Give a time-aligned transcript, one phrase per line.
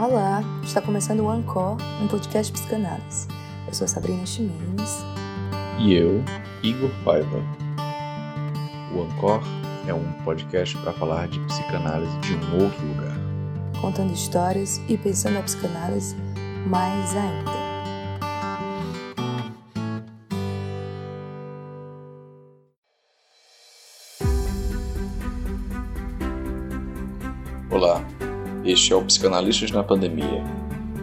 [0.00, 3.28] Olá, está começando o Ancor, um podcast psicanálise.
[3.68, 5.04] Eu sou Sabrina Ximenes.
[5.78, 6.24] E eu,
[6.62, 7.36] Igor Paiva.
[8.94, 9.42] O Ancor
[9.86, 13.14] é um podcast para falar de psicanálise de um outro lugar.
[13.78, 16.16] Contando histórias e pensando a psicanálise
[16.66, 17.59] mais ainda.
[28.70, 30.44] Este é o Psicanalistas na Pandemia,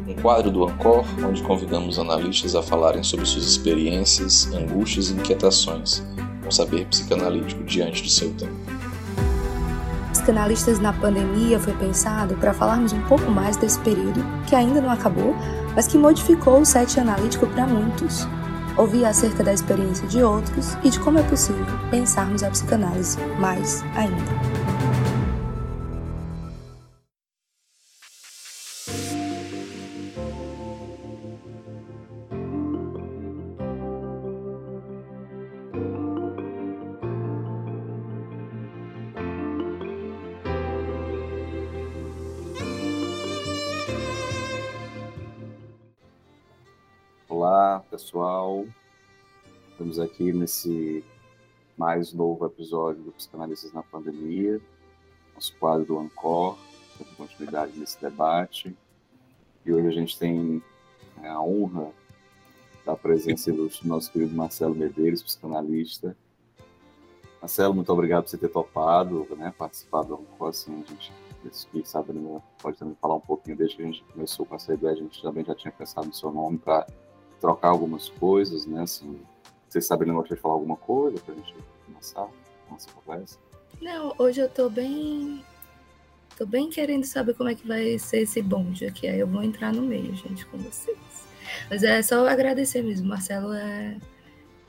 [0.08, 6.02] um quadro do Ancor onde convidamos analistas a falarem sobre suas experiências, angústias e inquietações,
[6.42, 8.54] com saber psicanalítico diante do seu tempo.
[10.14, 14.90] Psicanalistas na Pandemia foi pensado para falarmos um pouco mais desse período, que ainda não
[14.90, 15.36] acabou,
[15.76, 18.26] mas que modificou o set analítico para muitos.
[18.78, 23.84] Ouvir acerca da experiência de outros e de como é possível pensarmos a psicanálise mais
[23.94, 24.47] ainda.
[49.88, 51.02] Estamos aqui nesse
[51.78, 54.60] mais novo episódio do Psicanalistas na Pandemia,
[55.34, 56.58] nosso quadro do Ancor,
[57.00, 58.76] dando continuidade nesse debate.
[59.66, 60.62] E hoje a gente tem
[61.16, 61.94] né, a honra
[62.86, 66.18] da presença ilustre do nosso querido Marcelo Medeiros, psicanalista.
[67.40, 71.14] Marcelo, muito obrigado por você ter topado, né, participar do Ancor, assim, a gente
[71.72, 74.92] que Sabrina pode também falar um pouquinho desde que a gente começou com essa ideia,
[74.92, 76.86] a gente também já tinha pensado no seu nome para
[77.40, 78.82] trocar algumas coisas, né?
[78.82, 79.22] Assim,
[79.68, 83.38] vocês sabem, não de falar alguma coisa para a gente começar a nossa conversa?
[83.82, 85.44] Não, hoje eu tô bem.
[86.38, 89.08] Tô bem querendo saber como é que vai ser esse bonde aqui.
[89.08, 90.98] Aí eu vou entrar no meio, gente, com vocês.
[91.70, 93.08] Mas é só agradecer mesmo.
[93.08, 93.98] Marcelo é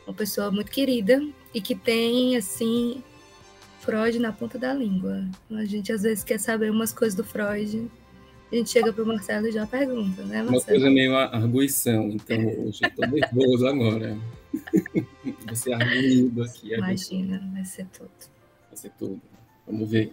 [0.06, 1.22] uma pessoa muito querida
[1.52, 3.02] e que tem, assim,
[3.80, 5.26] Freud na ponta da língua.
[5.50, 7.90] A gente às vezes quer saber umas coisas do Freud
[8.50, 10.56] a gente chega para o Marcelo e já pergunta, né, Marcelo?
[10.56, 14.16] Uma coisa meio arguição, então hoje eu estou nervoso agora.
[15.48, 16.74] Você arguindo aqui.
[16.74, 18.10] Imagina, vai ser tudo.
[18.68, 19.20] Vai ser tudo.
[19.66, 20.12] Vamos ver.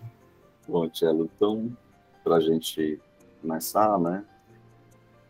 [0.68, 1.76] Bom, Tchelo, então,
[2.24, 3.00] para a gente
[3.42, 4.26] começar, né,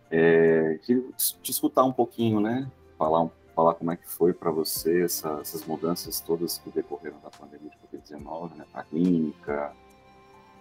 [0.10, 1.04] é, queria
[1.42, 5.66] te escutar um pouquinho, né, falar, falar como é que foi para você essa, essas
[5.66, 9.74] mudanças todas que decorreram da pandemia de Covid-19, né, para a clínica,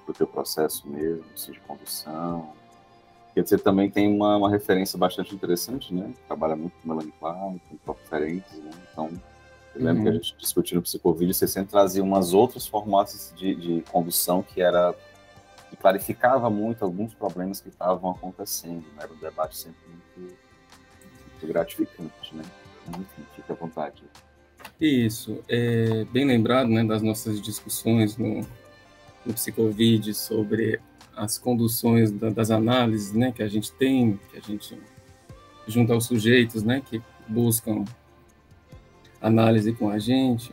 [0.07, 2.53] do teu processo mesmo, assim, de condução.
[3.35, 6.13] Quer dizer, também tem uma, uma referência bastante interessante, né?
[6.27, 8.71] Trabalha muito com Melanie Clark, com próprio Ferenc, né?
[8.93, 9.11] Então,
[9.75, 10.03] eu lembro uhum.
[10.03, 10.23] que a uhum.
[10.23, 14.95] gente discutindo psicovídeo, você sempre trazia umas outros formatos de, de condução que era
[15.69, 19.03] que clarificava muito alguns problemas que estavam acontecendo, né?
[19.03, 22.45] Era um debate sempre muito, muito gratificante, né?
[22.89, 24.05] Enfim, fica à vontade.
[24.81, 28.47] Isso, é bem lembrado, né, das nossas discussões no,
[29.27, 30.81] no Psicovid sobre
[31.17, 34.79] as conduções da, das análises, né, que a gente tem, que a gente
[35.67, 37.85] junto aos sujeitos, né, que buscam
[39.21, 40.53] análise com a gente,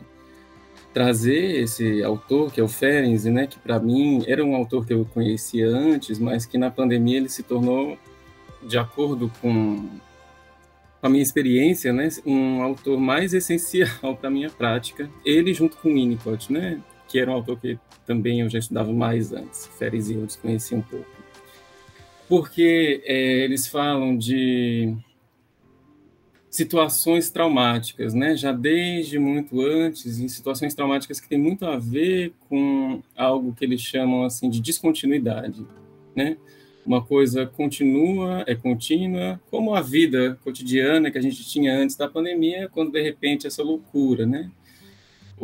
[0.92, 4.92] trazer esse autor que é o Ferenczi, né, que para mim era um autor que
[4.92, 7.98] eu conhecia antes, mas que na pandemia ele se tornou
[8.62, 9.88] de acordo com
[11.02, 15.10] a minha experiência, né, um autor mais essencial para minha prática.
[15.24, 16.80] Ele junto com Winnicott, né,
[17.12, 20.80] que era um autor que também eu já estudava mais antes, Férez eu desconhecia um
[20.80, 21.06] pouco.
[22.26, 24.96] Porque é, eles falam de
[26.48, 28.34] situações traumáticas, né?
[28.34, 33.62] Já desde muito antes, em situações traumáticas que tem muito a ver com algo que
[33.62, 35.66] eles chamam assim de descontinuidade,
[36.16, 36.38] né?
[36.86, 42.08] Uma coisa continua, é contínua, como a vida cotidiana que a gente tinha antes da
[42.08, 44.50] pandemia, quando de repente essa loucura, né?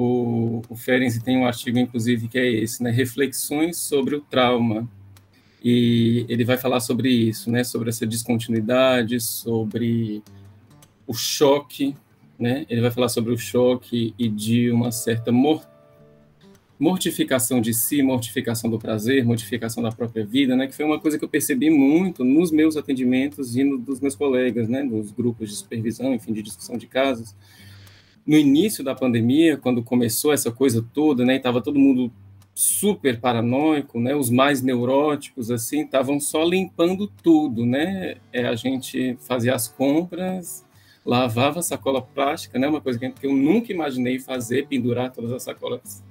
[0.00, 2.88] O, o Ferenczi tem um artigo, inclusive, que é esse, né?
[2.88, 4.89] Reflexões sobre o trauma.
[5.60, 7.65] E ele vai falar sobre isso, né?
[7.65, 10.22] Sobre essa descontinuidade, sobre
[11.04, 11.97] o choque,
[12.39, 12.65] né?
[12.71, 15.33] Ele vai falar sobre o choque e de uma certa
[16.78, 20.68] mortificação de si, mortificação do prazer, mortificação da própria vida, né?
[20.68, 24.15] Que foi uma coisa que eu percebi muito nos meus atendimentos e no, dos meus
[24.15, 24.80] colegas, né?
[24.80, 27.34] Nos grupos de supervisão, enfim, de discussão de casos
[28.28, 32.13] no início da pandemia, quando começou essa coisa toda, né, estava todo mundo
[32.54, 39.16] super paranoico, né, os mais neuróticos, assim, estavam só limpando tudo, né, é, a gente
[39.27, 40.63] fazia as compras,
[41.07, 46.04] lavava sacola plástica, né, uma coisa que eu nunca imaginei fazer, pendurar todas as sacolas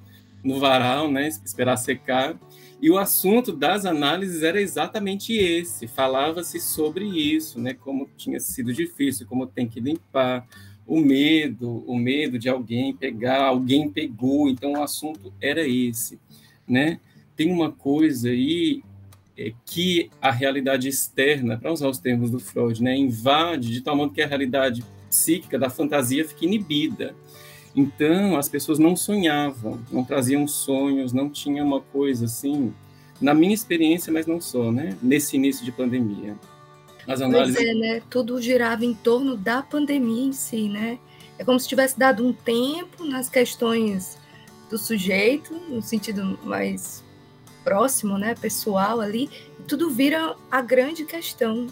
[0.44, 2.36] no varal, né, esperar secar.
[2.82, 5.88] E o assunto das análises era exatamente esse.
[5.88, 10.48] Falava-se sobre isso, né, como tinha sido difícil, como tem que limpar,
[10.88, 14.50] o medo, o medo de alguém pegar, alguém pegou.
[14.50, 16.18] Então o assunto era esse,
[16.68, 17.00] né?
[17.36, 18.82] Tem uma coisa aí
[19.38, 23.96] é, que a realidade externa, para usar os termos do Freud, né, invade de tal
[23.96, 27.14] modo que a realidade psíquica da fantasia fica inibida.
[27.76, 32.74] Então, as pessoas não sonhavam, não traziam sonhos, não tinha uma coisa assim,
[33.22, 34.98] na minha experiência, mas não só, né?
[35.02, 36.36] Nesse início de pandemia.
[37.08, 37.56] As análises...
[37.56, 38.02] Pois é, né?
[38.10, 41.00] Tudo girava em torno da pandemia em si, né?
[41.40, 44.18] É como se tivesse dado um tempo nas questões
[44.70, 47.04] do sujeito, no sentido mais
[47.64, 51.68] próximo, né, pessoal ali, e tudo vira a grande questão,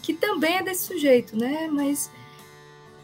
[0.00, 2.10] que também é desse sujeito, né, mas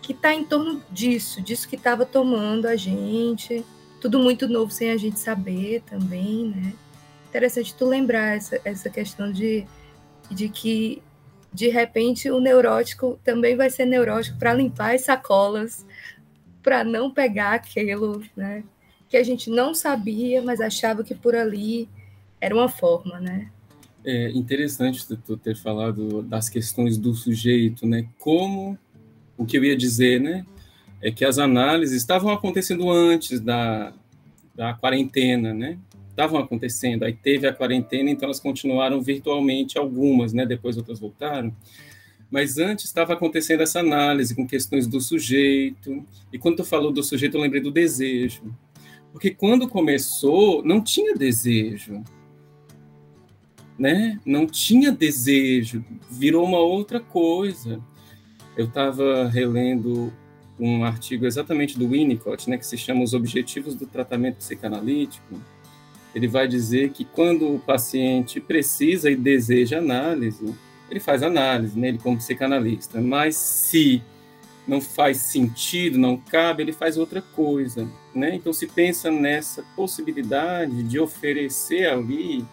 [0.01, 3.65] que está em torno disso, disso que estava tomando a gente,
[4.01, 6.73] tudo muito novo sem a gente saber também, né?
[7.29, 9.67] Interessante tu lembrar essa, essa questão de,
[10.31, 11.03] de que
[11.53, 15.85] de repente o neurótico também vai ser neurótico para limpar as sacolas,
[16.63, 18.63] para não pegar aquilo, né?
[19.09, 21.89] Que a gente não sabia, mas achava que por ali
[22.41, 23.51] era uma forma, né?
[24.05, 28.07] É interessante tu ter falado das questões do sujeito, né?
[28.19, 28.79] Como
[29.37, 30.47] o que eu ia dizer, né?
[31.03, 33.93] É que as análises estavam acontecendo antes da,
[34.55, 35.79] da quarentena, né?
[36.21, 40.45] Estavam acontecendo, aí teve a quarentena, então elas continuaram virtualmente, algumas, né?
[40.45, 41.51] Depois outras voltaram.
[42.31, 46.05] Mas antes estava acontecendo essa análise com questões do sujeito.
[46.31, 48.55] E quando tu falou do sujeito, eu lembrei do desejo.
[49.11, 52.05] Porque quando começou, não tinha desejo.
[53.79, 54.21] Né?
[54.23, 57.81] Não tinha desejo, virou uma outra coisa.
[58.59, 60.13] Eu estava relendo
[60.59, 65.41] um artigo exatamente do Winnicott, né, que se chama Os Objetivos do Tratamento Psicanalítico.
[66.15, 70.55] Ele vai dizer que quando o paciente precisa e deseja análise,
[70.91, 74.03] ele faz análise, né, ele como psicanalista, mas se
[74.67, 78.35] não faz sentido, não cabe, ele faz outra coisa, né?
[78.35, 82.45] Então se pensa nessa possibilidade de oferecer ali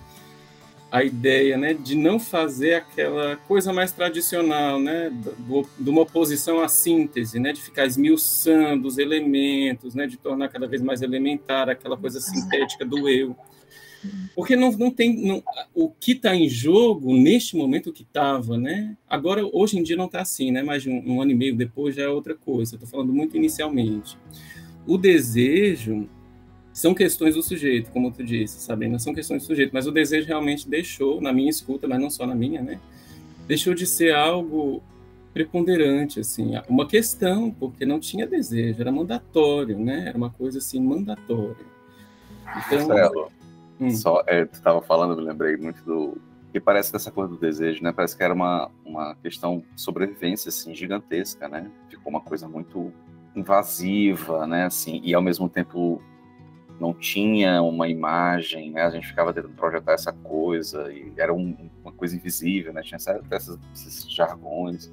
[0.92, 5.12] a ideia né, de não fazer aquela coisa mais tradicional, né,
[5.80, 10.66] de uma oposição à síntese, né, de ficar esmiuçando os elementos, né, de tornar cada
[10.66, 13.36] vez mais elementar aquela coisa sintética do eu.
[14.36, 15.26] Porque não, não tem.
[15.26, 15.44] Não,
[15.74, 18.96] o que está em jogo, neste momento, que estava, né?
[19.10, 20.62] Agora, hoje em dia, não está assim, né?
[20.62, 22.76] Mais de um, um ano e meio depois já é outra coisa.
[22.76, 24.18] Estou falando muito inicialmente.
[24.86, 26.08] O desejo
[26.78, 29.00] são questões do sujeito, como tu disse, né?
[29.00, 32.28] são questões do sujeito, mas o desejo realmente deixou, na minha escuta, mas não só
[32.28, 32.80] na minha, né?
[33.48, 34.84] Deixou de ser algo
[35.34, 40.06] preponderante, assim, uma questão, porque não tinha desejo, era mandatório, né?
[40.10, 41.66] Era uma coisa assim mandatória.
[42.68, 43.32] Então, Marcelo,
[43.82, 43.90] hum.
[43.90, 46.16] só é, tu estava falando, me lembrei muito do
[46.54, 47.92] que parece dessa coisa do desejo, né?
[47.92, 51.72] Parece que era uma uma questão de sobrevivência assim gigantesca, né?
[51.90, 52.94] Ficou uma coisa muito
[53.36, 54.66] invasiva, né?
[54.66, 56.00] Assim, e ao mesmo tempo
[56.80, 58.84] não tinha uma imagem, né?
[58.84, 62.82] A gente ficava tentando projetar essa coisa e era um, uma coisa invisível, né?
[62.84, 64.92] Tinha esses, esses jargões.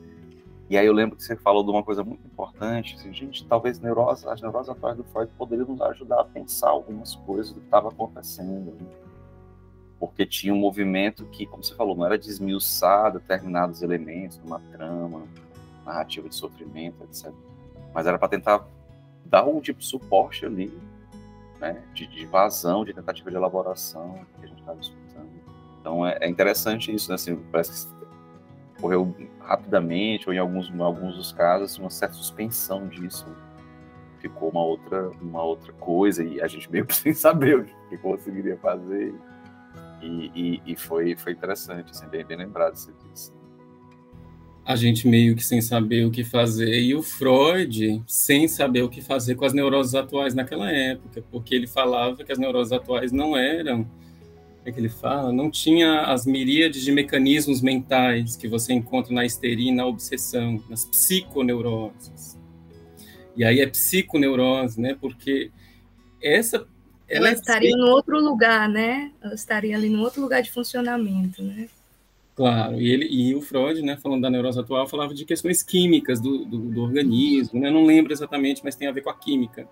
[0.71, 3.79] E aí eu lembro que você falou de uma coisa muito importante, assim, gente, talvez
[3.81, 7.67] neurose, as neuroses atuais do Freud poderiam nos ajudar a pensar algumas coisas do que
[7.67, 8.73] estava acontecendo.
[8.73, 8.87] Né?
[10.01, 15.25] Porque tinha um movimento que, como você falou, não era desmiuçar determinados elementos uma trama,
[15.85, 17.31] narrativa de sofrimento, etc.
[17.93, 18.67] Mas era para tentar
[19.27, 20.73] dar um tipo de suporte ali
[21.65, 25.31] né, de, de vazão, de tentativa de elaboração que a gente estava escutando.
[25.81, 27.15] Então é, é, interessante isso, né?
[27.15, 27.95] Assim, parece que
[28.79, 33.27] ocorreu rapidamente, ou em alguns, em alguns dos casos, uma certa suspensão disso.
[34.19, 37.97] Ficou uma outra, uma outra coisa, e a gente meio que sem saber o que,
[37.99, 39.15] conseguiria fazer.
[40.03, 43.33] E, e, e, foi, foi interessante, assim, bem, bem lembrado disso
[44.65, 48.89] a gente meio que sem saber o que fazer, e o Freud sem saber o
[48.89, 53.13] que fazer com as neuroses atuais naquela época, porque ele falava que as neuroses atuais
[53.13, 53.87] não eram,
[54.65, 59.25] é que ele fala, não tinha as miríades de mecanismos mentais que você encontra na
[59.25, 62.39] histeria e na obsessão, nas psiconeuroses.
[63.37, 64.97] E aí é psiconeurose, né?
[64.99, 65.51] Porque
[66.23, 66.67] essa
[67.07, 69.13] ela, ela estaria em outro lugar, né?
[69.21, 71.69] Ela estaria ali em outro lugar de funcionamento, né?
[72.35, 76.21] Claro, e, ele, e o Freud, né, falando da neurose atual, falava de questões químicas
[76.21, 79.69] do, do, do organismo, né, não lembro exatamente, mas tem a ver com a química.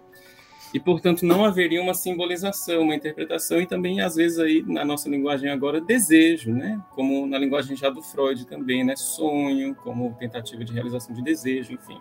[0.72, 5.08] E, portanto, não haveria uma simbolização, uma interpretação, e também, às vezes, aí, na nossa
[5.08, 10.64] linguagem agora, desejo, né, como na linguagem já do Freud também, né, sonho, como tentativa
[10.64, 11.98] de realização de desejo, enfim.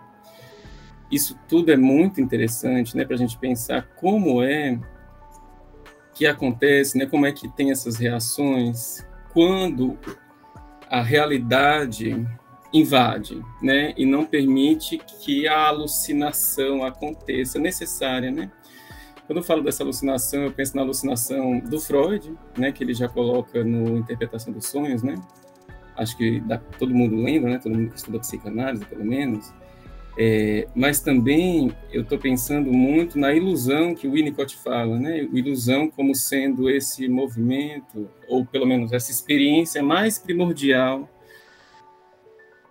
[1.10, 4.78] Isso tudo é muito interessante, né, para a gente pensar como é
[6.14, 7.06] que acontece, né?
[7.06, 9.98] Como é que tem essas reações quando
[10.92, 12.14] a realidade
[12.70, 13.94] invade, né?
[13.96, 18.52] E não permite que a alucinação aconteça necessária, né?
[19.26, 22.70] Quando eu falo dessa alucinação, eu penso na alucinação do Freud, né?
[22.72, 25.14] Que ele já coloca no Interpretação dos Sonhos, né?
[25.96, 27.58] Acho que dá, todo mundo lembra, né?
[27.58, 29.50] Todo mundo que estuda psicanálise, pelo menos
[30.16, 35.26] é, mas também eu estou pensando muito na ilusão que o Winnicott fala, né?
[35.32, 41.08] Ilusão como sendo esse movimento, ou pelo menos essa experiência mais primordial.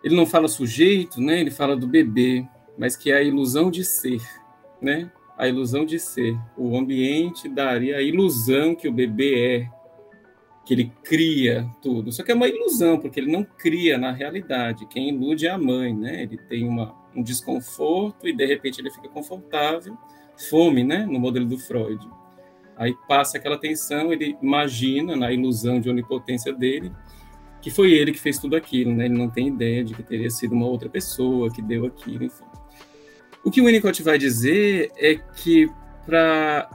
[0.03, 1.41] Ele não fala sujeito, né?
[1.41, 2.45] Ele fala do bebê,
[2.77, 4.21] mas que é a ilusão de ser,
[4.79, 5.12] né?
[5.36, 6.38] A ilusão de ser.
[6.55, 9.81] O ambiente daria a ilusão que o bebê é,
[10.65, 12.12] que ele cria tudo.
[12.12, 14.86] Só que é uma ilusão, porque ele não cria na realidade.
[14.88, 16.24] Quem ilude é a mãe, né?
[16.24, 19.98] Ele tem uma um desconforto e de repente ele fica confortável,
[20.50, 22.00] fome, né, no modelo do Freud.
[22.77, 26.91] Aí passa aquela tensão, ele imagina na ilusão de onipotência dele
[27.62, 29.06] que foi ele que fez tudo aquilo, né?
[29.06, 32.46] Ele não tem ideia de que teria sido uma outra pessoa que deu aquilo, enfim.
[33.44, 35.70] O que o Winnicott vai dizer é que
[36.03, 36.68] para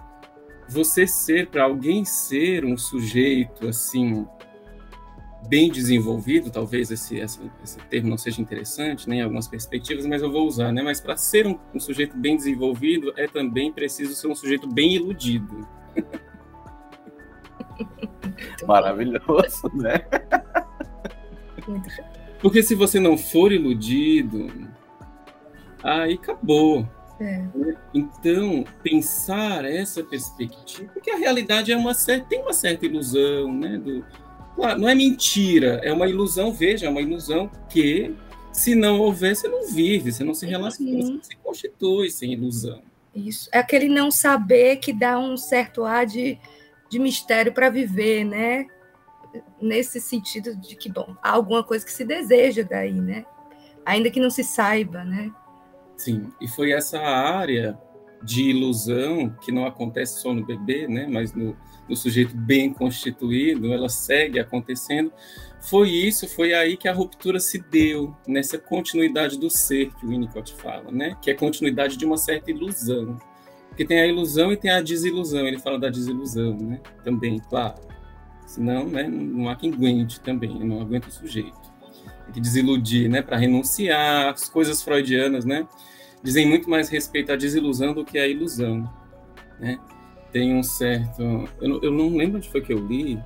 [0.68, 4.26] você ser, para alguém ser um sujeito assim
[5.49, 10.23] bem desenvolvido, talvez esse, esse, esse, termo não seja interessante, nem né, algumas perspectivas, mas
[10.23, 10.82] eu vou usar, né?
[10.82, 14.94] Mas para ser um, um, sujeito bem desenvolvido, é também preciso ser um sujeito bem
[14.94, 15.66] iludido.
[18.66, 20.04] Maravilhoso, né?
[22.40, 24.49] Porque se você não for iludido,
[25.82, 26.87] aí acabou.
[27.18, 27.44] É.
[27.94, 33.78] Então, pensar essa perspectiva, porque a realidade é uma certa, tem uma certa ilusão, né?
[33.78, 34.04] Do,
[34.56, 38.14] Claro, não é mentira, é uma ilusão, veja, é uma ilusão que,
[38.50, 42.32] se não houver, você não vive, você não se relaciona, você não se constitui sem
[42.32, 42.80] ilusão.
[43.14, 43.50] Isso.
[43.52, 46.38] É aquele não saber que dá um certo ar de,
[46.88, 48.66] de mistério para viver, né?
[49.61, 53.26] Nesse sentido de que, bom, há alguma coisa que se deseja daí, né?
[53.85, 55.30] Ainda que não se saiba, né?
[55.97, 57.79] Sim, e foi essa área
[58.23, 61.07] de ilusão que não acontece só no bebê, né?
[61.09, 61.57] Mas no,
[61.88, 65.12] do sujeito bem constituído, ela segue acontecendo.
[65.61, 70.11] Foi isso, foi aí que a ruptura se deu, nessa continuidade do ser que o
[70.11, 71.17] Winnicott fala, né?
[71.21, 73.17] que é continuidade de uma certa ilusão.
[73.69, 76.81] Porque tem a ilusão e tem a desilusão, ele fala da desilusão né?
[77.03, 77.81] também, claro.
[78.47, 81.65] Senão né, não há quem aguente também, não aguenta o sujeito.
[82.37, 85.66] Que desiludir né, para renunciar, as coisas freudianas né,
[86.23, 88.87] dizem muito mais respeito à desilusão do que à ilusão.
[89.59, 89.81] Né?
[90.37, 91.23] tem um certo.
[91.62, 93.19] Eu eu não lembro onde foi que eu li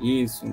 [0.00, 0.46] isso,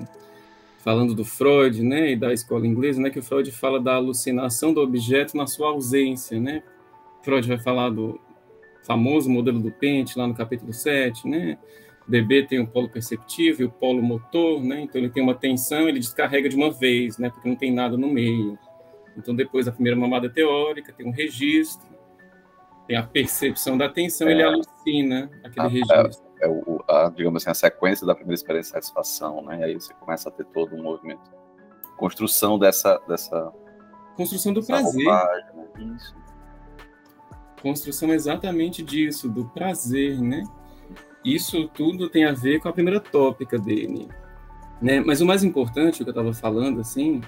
[0.78, 4.74] falando do Freud, né, e da escola inglesa, né, que o Freud fala da alucinação
[4.74, 6.62] do objeto na sua ausência, né?
[7.22, 8.20] Freud vai falar do
[8.86, 11.56] famoso modelo do Pente, lá no capítulo 7, né?
[12.06, 14.82] O bebê tem o polo perceptivo e o polo motor, né?
[14.82, 17.30] Então ele tem uma tensão, ele descarrega de uma vez, né?
[17.30, 18.58] Porque não tem nada no meio.
[19.16, 21.88] Então depois da primeira mamada teórica, tem um registro,
[22.86, 26.24] tem a percepção da atenção, é, ele alucina aquele a, registro.
[26.40, 29.60] É, é o, a, digamos assim, a sequência da primeira experiência de satisfação, né?
[29.60, 31.22] E aí você começa a ter todo um movimento.
[31.96, 33.00] Construção dessa.
[33.08, 33.52] dessa
[34.16, 35.06] Construção do prazer.
[35.06, 35.98] Roupagem, né?
[37.62, 40.44] Construção exatamente disso, do prazer, né?
[41.24, 44.08] Isso tudo tem a ver com a primeira tópica dele.
[44.80, 45.00] Né?
[45.00, 47.22] Mas o mais importante, o que eu estava falando, assim,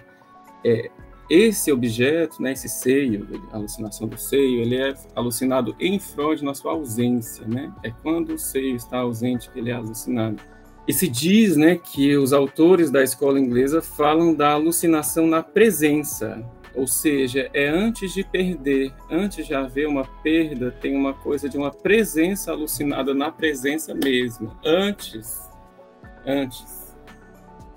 [0.64, 0.90] é
[1.28, 6.54] esse objeto, né, esse seio, a alucinação do seio, ele é alucinado em Freud na
[6.54, 7.72] sua ausência, né?
[7.82, 10.36] É quando o seio está ausente que ele é alucinado.
[10.86, 16.44] E se diz, né, que os autores da escola inglesa falam da alucinação na presença,
[16.76, 21.56] ou seja, é antes de perder, antes de haver uma perda, tem uma coisa de
[21.56, 25.50] uma presença alucinada na presença mesmo, antes,
[26.26, 26.94] antes,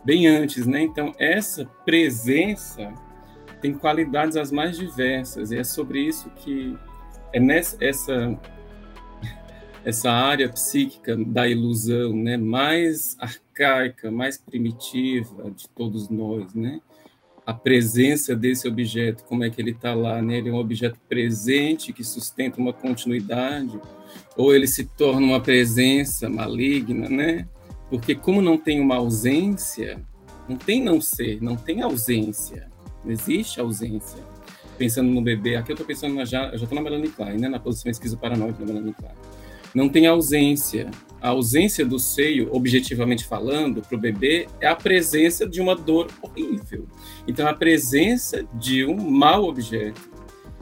[0.03, 0.81] bem antes, né?
[0.81, 2.93] Então essa presença
[3.61, 6.77] tem qualidades as mais diversas, e é sobre isso que
[7.31, 8.37] é nessa essa,
[9.85, 16.81] essa área psíquica da ilusão, né, mais arcaica, mais primitiva de todos nós, né?
[17.49, 20.37] A presença desse objeto, como é que ele está lá, né?
[20.37, 23.81] Ele é um objeto presente que sustenta uma continuidade,
[24.37, 27.47] ou ele se torna uma presença maligna, né?
[27.89, 29.99] Porque como não tem uma ausência,
[30.47, 32.69] não tem não ser, não tem ausência.
[33.03, 34.19] Não existe ausência.
[34.77, 37.49] Pensando no bebê, aqui eu estou pensando na, já, já estou na Melanie Klein, né,
[37.49, 39.15] na posição esquizoparanoide da Melanie Klein.
[39.73, 40.89] Não tem ausência.
[41.21, 46.07] A ausência do seio, objetivamente falando, para o bebê, é a presença de uma dor
[46.21, 46.87] horrível.
[47.27, 50.09] Então, a presença de um mau objeto.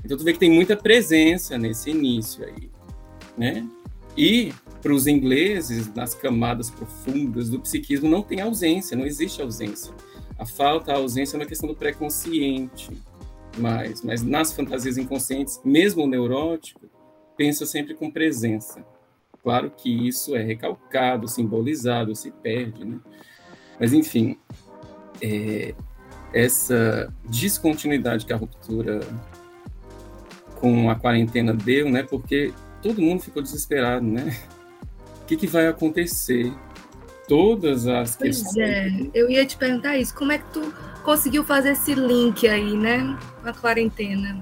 [0.04, 2.70] Então, tu vê que tem muita presença nesse início aí,
[3.38, 3.68] né?
[4.18, 9.94] E para os ingleses, nas camadas profundas do psiquismo, não tem ausência, não existe ausência.
[10.40, 12.90] A falta, a ausência é uma questão do pré-consciente,
[13.58, 16.82] mas, mas nas fantasias inconscientes, mesmo o neurótico,
[17.36, 18.84] pensa sempre com presença.
[19.44, 23.00] Claro que isso é recalcado, simbolizado, se perde, né?
[23.80, 24.38] Mas, enfim,
[25.22, 25.74] é,
[26.34, 29.00] essa descontinuidade que a ruptura
[30.56, 32.04] com a quarentena deu, né?
[32.04, 34.38] Porque todo mundo ficou desesperado, né?
[35.22, 36.54] O que, que vai acontecer?
[37.28, 38.58] Todas as pois questões.
[38.58, 40.16] É, eu ia te perguntar isso.
[40.16, 43.18] Como é que tu conseguiu fazer esse link aí, né?
[43.42, 44.42] Com a quarentena?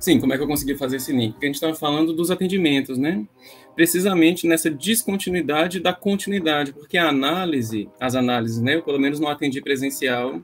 [0.00, 1.32] Sim, como é que eu consegui fazer esse link?
[1.32, 3.26] Porque a gente estava falando dos atendimentos, né?
[3.74, 8.76] Precisamente nessa descontinuidade da continuidade, porque a análise, as análises, né?
[8.76, 10.40] Eu pelo menos não atendi presencial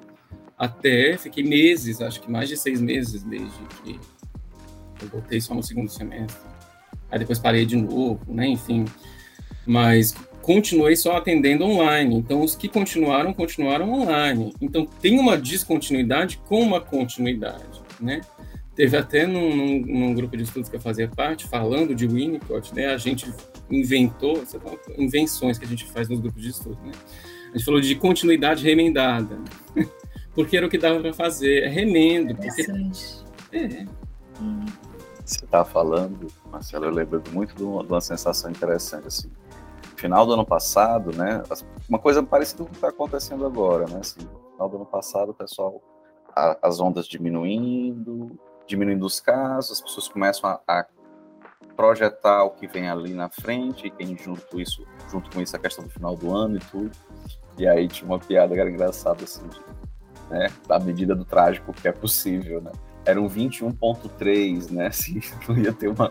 [0.59, 3.99] até, fiquei meses, acho que mais de seis meses desde que
[5.03, 6.49] eu voltei só no segundo semestre.
[7.11, 8.47] Aí depois parei de novo, né?
[8.47, 8.85] Enfim.
[9.67, 12.17] Mas continuei só atendendo online.
[12.17, 14.55] Então, os que continuaram, continuaram online.
[14.61, 18.21] Então, tem uma descontinuidade com uma continuidade, né?
[18.75, 22.75] Teve até num, num, num, grupo de estudos que eu fazia parte, falando de Winnicott,
[22.75, 22.87] né?
[22.87, 23.33] A gente
[23.71, 24.43] inventou,
[24.99, 26.93] invenções que a gente faz nos grupos de estudo, né?
[27.53, 29.39] A gente falou de continuidade remendada,
[30.35, 32.35] porque era o que dava para fazer, é remendo.
[32.35, 32.63] Porque...
[33.53, 33.87] É.
[34.41, 34.65] Hum.
[35.25, 39.31] Você está falando, Marcelo, eu lembro muito de uma, de uma sensação interessante, assim,
[39.97, 41.43] final do ano passado, né?
[41.89, 44.01] Uma coisa parecida com o que está acontecendo agora, né?
[44.01, 45.81] Assim, no final do ano passado, o pessoal,
[46.35, 50.87] a, as ondas diminuindo, diminuindo os casos, as pessoas começam a, a,
[51.77, 55.59] projetar o que vem ali na frente, e tem junto isso, junto com isso a
[55.59, 56.91] questão do final do ano e tudo.
[57.59, 59.43] E aí tinha uma piada que era engraçada assim,
[60.31, 60.49] né?
[60.67, 62.73] Da medida do trágico que é possível, né?
[63.05, 64.87] Era um 21.3, né?
[64.89, 66.11] Assim, não ia ter uma.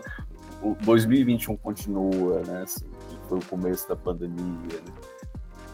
[0.62, 2.62] O 2021 continua, né?
[2.62, 2.86] Assim,
[3.28, 4.80] foi o começo da pandemia.
[4.80, 4.92] Né?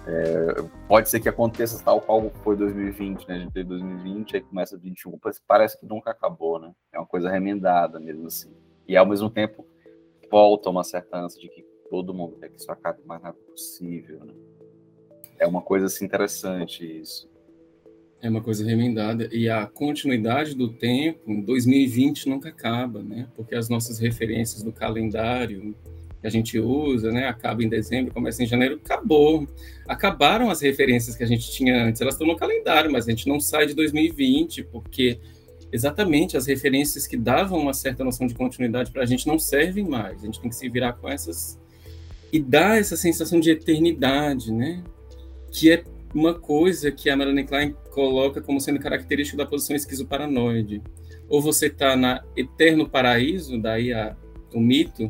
[0.07, 3.35] É, pode ser que aconteça tal qual foi 2020, né?
[3.35, 6.73] A gente teve 2020, aí começa 21, parece que nunca acabou, né?
[6.93, 8.51] É uma coisa remendada mesmo assim.
[8.89, 9.67] E ao mesmo tempo
[10.31, 13.45] volta uma certa ânsia de que todo mundo quer que isso acabe o mais rápido
[13.45, 14.33] possível, né?
[15.39, 17.29] É uma coisa assim interessante isso.
[18.23, 23.29] É uma coisa remendada e a continuidade do tempo, 2020 nunca acaba, né?
[23.35, 25.75] Porque as nossas referências do calendário,
[26.21, 27.27] que a gente usa, né?
[27.27, 29.47] Acaba em dezembro, começa em janeiro, acabou.
[29.89, 33.27] Acabaram as referências que a gente tinha antes, elas estão no calendário, mas a gente
[33.27, 35.19] não sai de 2020, porque
[35.73, 39.89] exatamente as referências que davam uma certa noção de continuidade para a gente não servem
[39.89, 40.23] mais.
[40.23, 41.59] A gente tem que se virar com essas
[42.33, 44.85] e dar essa sensação de eternidade, né?
[45.51, 50.83] Que é uma coisa que a Melanie Klein coloca como sendo característica da posição esquizoparanoide.
[51.29, 54.17] Ou você está na eterno paraíso, daí a,
[54.53, 55.09] o mito,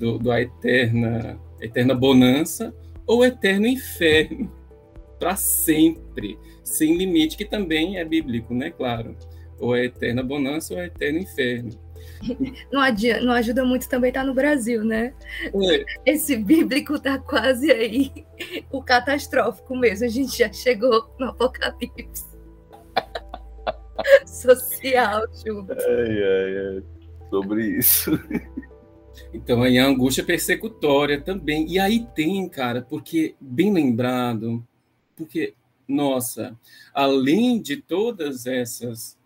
[0.00, 2.74] do, do a eterna, eterna bonança
[3.06, 4.50] ou eterno inferno
[5.18, 8.70] para sempre, sem limite, que também é bíblico, né?
[8.70, 9.14] Claro.
[9.58, 11.70] Ou é eterna bonança ou é eterno inferno.
[12.72, 15.12] Não, adia, não ajuda muito também estar tá no Brasil, né?
[15.44, 15.84] É.
[16.12, 18.10] Esse bíblico tá quase aí
[18.70, 20.06] o catastrófico mesmo.
[20.06, 22.24] A gente já chegou no apocalipse
[24.26, 25.66] social, Júlio.
[25.70, 26.82] Ai, ai, ai.
[27.30, 28.10] Sobre isso.
[29.32, 31.66] Então aí a angústia persecutória também.
[31.68, 34.64] E aí tem, cara, porque bem lembrado,
[35.16, 35.54] porque
[35.86, 36.56] nossa,
[36.94, 39.18] além de todas essas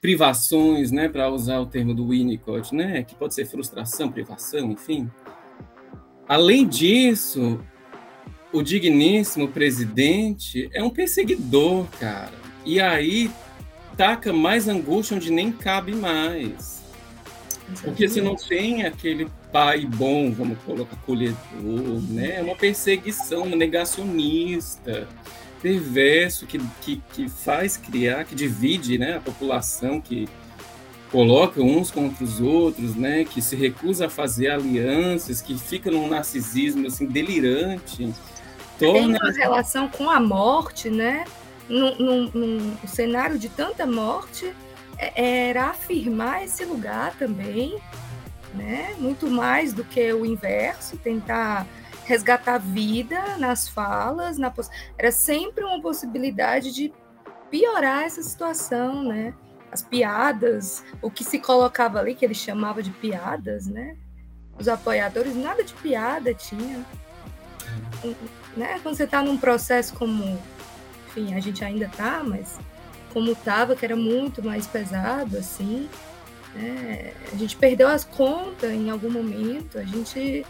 [0.00, 5.10] privações, né, para usar o termo do Winnicott, né, que pode ser frustração, privação, enfim.
[6.26, 7.60] Além disso,
[8.52, 12.32] o digníssimo presidente é um perseguidor, cara.
[12.64, 13.30] E aí
[13.96, 16.77] taca mais angústia onde nem cabe mais.
[17.82, 22.36] Porque se não tem aquele pai bom, vamos colocar colhedor, né?
[22.36, 25.06] É uma perseguição, uma negacionista,
[25.60, 30.28] perverso que, que, que faz criar, que divide, né, a população, que
[31.10, 36.08] coloca uns contra os outros, né, que se recusa a fazer alianças, que fica num
[36.08, 38.12] narcisismo assim delirante.
[38.78, 39.18] Torna...
[39.18, 41.24] Tem uma relação com a morte, né?
[41.68, 44.54] Num, num, num cenário de tanta morte,
[44.98, 47.80] era afirmar esse lugar também,
[48.54, 48.94] né?
[48.98, 51.66] Muito mais do que o inverso, tentar
[52.04, 54.52] resgatar vida nas falas, na
[54.96, 56.92] era sempre uma possibilidade de
[57.50, 59.34] piorar essa situação, né?
[59.70, 63.96] As piadas, o que se colocava ali, que ele chamava de piadas, né?
[64.58, 66.84] Os apoiadores, nada de piada tinha.
[68.56, 68.80] Né?
[68.82, 70.38] Quando você está num processo como,
[71.08, 72.58] enfim, a gente ainda tá, mas
[73.12, 75.88] como tava, que era muito mais pesado, assim,
[76.54, 77.12] né?
[77.32, 80.44] a gente perdeu as contas em algum momento, a gente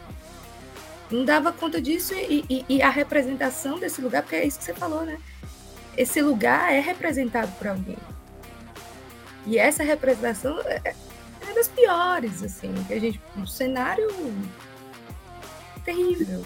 [1.10, 4.64] não dava conta disso e, e, e, a representação desse lugar, porque é isso que
[4.64, 5.18] você falou, né?
[5.96, 7.96] Esse lugar é representado por alguém.
[9.46, 10.94] E essa representação é,
[11.48, 13.20] é das piores, assim, que a gente.
[13.36, 14.08] Um cenário
[15.84, 16.44] terrível.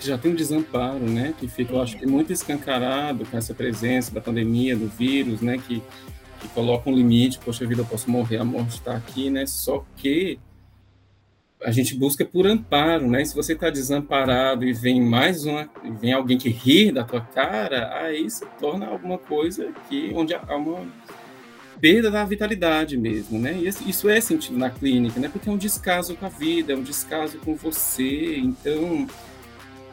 [0.00, 1.34] Já tem um desamparo, né?
[1.38, 5.58] Que fica, eu acho que muito escancarado com essa presença da pandemia, do vírus, né?
[5.58, 5.82] Que,
[6.40, 9.46] que coloca um limite, poxa vida, eu posso morrer, a morte está aqui, né?
[9.46, 10.38] Só que
[11.62, 13.24] a gente busca por amparo, né?
[13.24, 15.68] se você está desamparado e vem mais uma,
[16.00, 20.54] vem alguém que ri da tua cara, aí se torna alguma coisa que onde há
[20.54, 20.86] uma
[21.80, 23.54] perda da vitalidade mesmo, né?
[23.54, 25.28] E isso é sentido na clínica, né?
[25.28, 28.36] Porque é um descaso com a vida, é um descaso com você.
[28.38, 29.06] Então,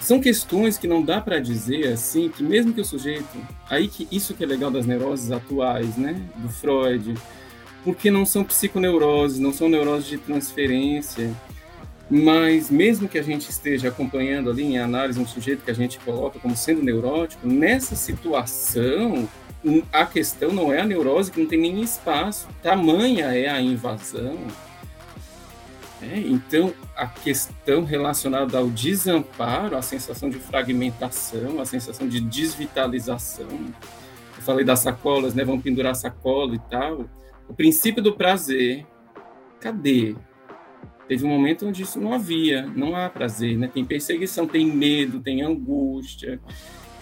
[0.03, 3.37] são questões que não dá para dizer assim, que mesmo que o sujeito,
[3.69, 6.21] aí que isso que é legal das neuroses atuais, né?
[6.37, 7.13] Do Freud,
[7.83, 11.31] porque não são psiconeuroses, não são neuroses de transferência
[12.09, 15.97] mas mesmo que a gente esteja acompanhando ali em análise um sujeito que a gente
[15.99, 19.27] coloca como sendo neurótico, nessa situação
[19.91, 24.37] a questão não é a neurose que não tem nem espaço, tamanha é a invasão.
[26.11, 33.47] É, então, a questão relacionada ao desamparo, a sensação de fragmentação, a sensação de desvitalização.
[33.47, 35.45] Eu falei das sacolas, né?
[35.45, 37.05] Vão pendurar sacola e tal.
[37.47, 38.85] O princípio do prazer,
[39.61, 40.15] cadê?
[41.07, 43.69] Teve um momento onde isso não havia, não há prazer, né?
[43.73, 46.39] Tem perseguição, tem medo, tem angústia.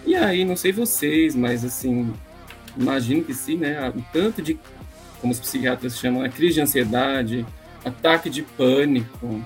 [0.06, 2.14] E aí, não sei vocês, mas assim,
[2.78, 3.90] imagino que sim, né?
[3.90, 4.60] O tanto de,
[5.20, 6.30] como os psiquiatras chamam, a né?
[6.30, 7.46] crise de ansiedade,
[7.84, 9.44] ataque de pânico,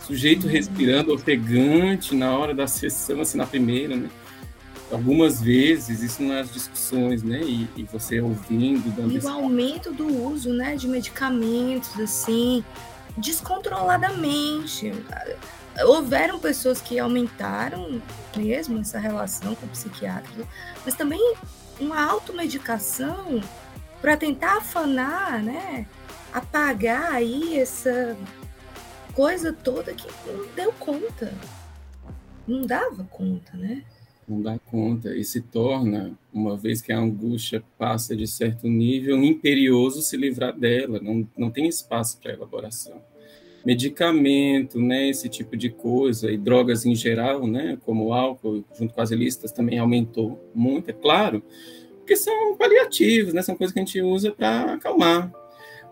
[0.00, 4.08] sujeito respirando ofegante na hora da sessão, assim, na primeira, né?
[4.90, 7.40] Algumas vezes, isso nas discussões, né?
[7.42, 9.12] E, e você ouvindo, dando...
[9.12, 12.64] E o aumento do uso, né, de medicamentos, assim,
[13.16, 14.92] descontroladamente.
[15.86, 18.00] Houveram pessoas que aumentaram
[18.36, 20.46] mesmo essa relação com o psiquiatra,
[20.84, 21.34] mas também
[21.80, 23.40] uma automedicação
[24.00, 25.86] para tentar afanar, né?
[26.36, 28.14] Apagar aí essa
[29.14, 31.32] coisa toda que não deu conta.
[32.46, 33.82] Não dava conta, né?
[34.28, 35.16] Não dá conta.
[35.16, 40.54] E se torna, uma vez que a angústia passa de certo nível, imperioso se livrar
[40.54, 43.00] dela, não, não tem espaço para elaboração.
[43.64, 48.92] Medicamento, né, esse tipo de coisa, e drogas em geral, né, como o álcool, junto
[48.92, 51.42] com as ilícitas, também aumentou muito, é claro,
[51.96, 55.32] porque são paliativos, né, são coisas que a gente usa para acalmar.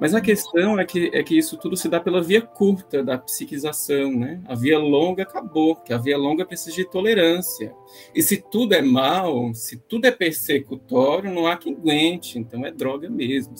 [0.01, 3.17] Mas a questão é que, é que isso tudo se dá pela via curta da
[3.17, 4.41] psiquização, né?
[4.47, 7.73] A via longa acabou, que a via longa precisa de tolerância.
[8.15, 12.71] E se tudo é mal, se tudo é persecutório, não há quem aguente, então é
[12.71, 13.55] droga mesmo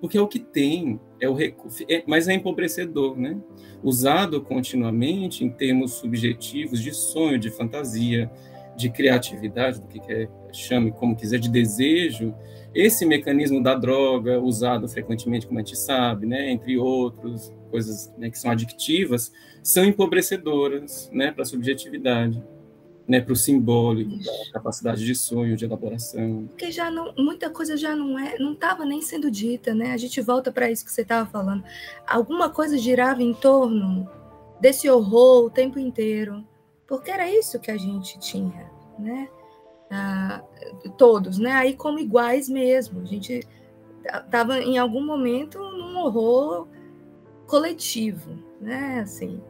[0.00, 3.36] porque é o que tem, é o recurso, é, mas é empobrecedor, né?
[3.82, 8.30] Usado continuamente em termos subjetivos de sonho, de fantasia,
[8.76, 12.34] de criatividade, do que quer, chame como quiser, de desejo,
[12.76, 18.30] esse mecanismo da droga, usado frequentemente, como a gente sabe, né, entre outros, coisas né,
[18.30, 22.42] que são adictivas, são empobrecedoras né, para a subjetividade
[23.08, 26.46] né, para o simbólico, para a capacidade de sonho, de elaboração.
[26.48, 29.92] Porque já não, muita coisa já não é, não estava nem sendo dita, né?
[29.92, 31.62] A gente volta para isso que você estava falando.
[32.06, 34.08] Alguma coisa girava em torno
[34.60, 36.44] desse horror o tempo inteiro,
[36.86, 39.28] porque era isso que a gente tinha, né?
[39.90, 40.42] Ah,
[40.98, 41.52] todos, né?
[41.52, 43.00] Aí como iguais mesmo.
[43.00, 43.46] A gente
[44.04, 46.68] estava em algum momento num horror
[47.46, 49.00] coletivo, né?
[49.00, 49.40] Assim,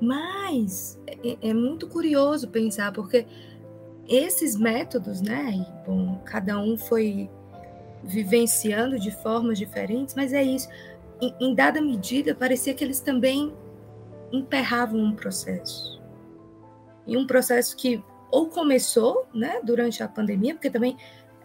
[0.00, 3.26] mas é, é muito curioso pensar, porque
[4.08, 5.52] esses métodos, né?
[5.52, 7.30] E, bom, cada um foi
[8.02, 10.68] vivenciando de formas diferentes, mas é isso.
[11.20, 13.54] Em, em, dada medida, parecia que eles também
[14.32, 16.02] emperravam um processo.
[17.06, 18.02] E um processo que
[18.32, 20.96] ou começou, né, durante a pandemia, porque também,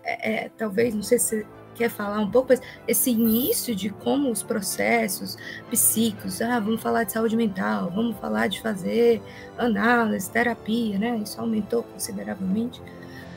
[0.03, 1.45] é, é, talvez, não sei se
[1.75, 5.37] quer falar um pouco, mas esse início de como os processos
[5.69, 9.21] psíquicos, ah, vamos falar de saúde mental, vamos falar de fazer
[9.57, 11.17] análise, terapia, né?
[11.17, 12.81] Isso aumentou consideravelmente.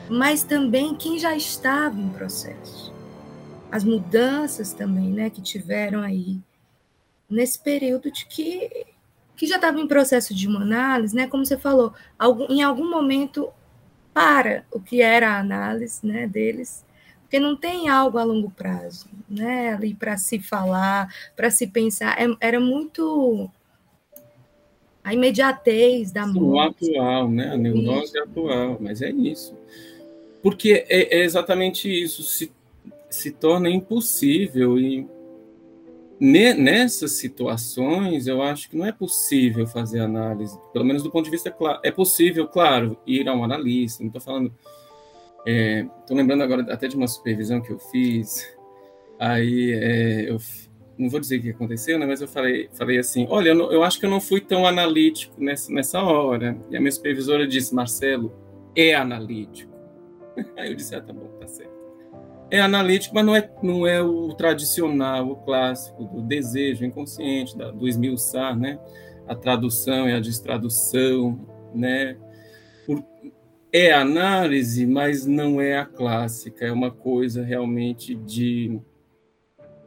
[0.09, 2.91] Mas também quem já estava em processo.
[3.71, 6.39] As mudanças também, né, que tiveram aí
[7.29, 8.87] nesse período de que
[9.41, 11.25] que já estava em processo de uma análise, né?
[11.25, 11.95] Como você falou,
[12.47, 13.49] em algum momento
[14.13, 16.85] para o que era a análise, né, deles
[17.21, 19.73] porque não tem algo a longo prazo, né?
[19.73, 23.49] Ali para se falar, para se pensar, é, era muito
[25.03, 26.85] a imediatez da morte.
[26.85, 27.53] O atual, né?
[27.53, 29.55] A neurose atual, mas é isso.
[30.43, 32.51] Porque é, é exatamente isso, se,
[33.09, 35.07] se torna impossível e
[36.21, 41.31] nessas situações, eu acho que não é possível fazer análise, pelo menos do ponto de
[41.31, 41.79] vista claro.
[41.83, 44.03] É possível, claro, ir a um analista.
[44.03, 44.53] Não estou falando.
[45.43, 48.47] Estou é, lembrando agora até de uma supervisão que eu fiz.
[49.19, 50.37] Aí é, eu
[50.95, 53.71] não vou dizer o que aconteceu, né, mas eu falei, falei assim: olha, eu, não,
[53.71, 56.55] eu acho que eu não fui tão analítico nessa, nessa hora.
[56.69, 58.31] E a minha supervisora disse: Marcelo,
[58.75, 59.73] é analítico.
[60.55, 61.70] Aí eu disse: ah, tá bom, tá certo.
[62.51, 67.71] É analítico, mas não é, não é o tradicional, o clássico, do desejo inconsciente, da,
[67.71, 68.77] do esmiuçar, né?
[69.25, 72.17] A tradução e a destradução, né?
[72.85, 73.03] Por,
[73.71, 78.81] é análise, mas não é a clássica, é uma coisa realmente de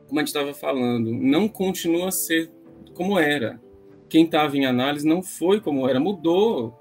[0.07, 2.51] como a gente estava falando, não continua a ser
[2.95, 3.61] como era.
[4.09, 6.79] Quem estava em análise não foi como era, mudou.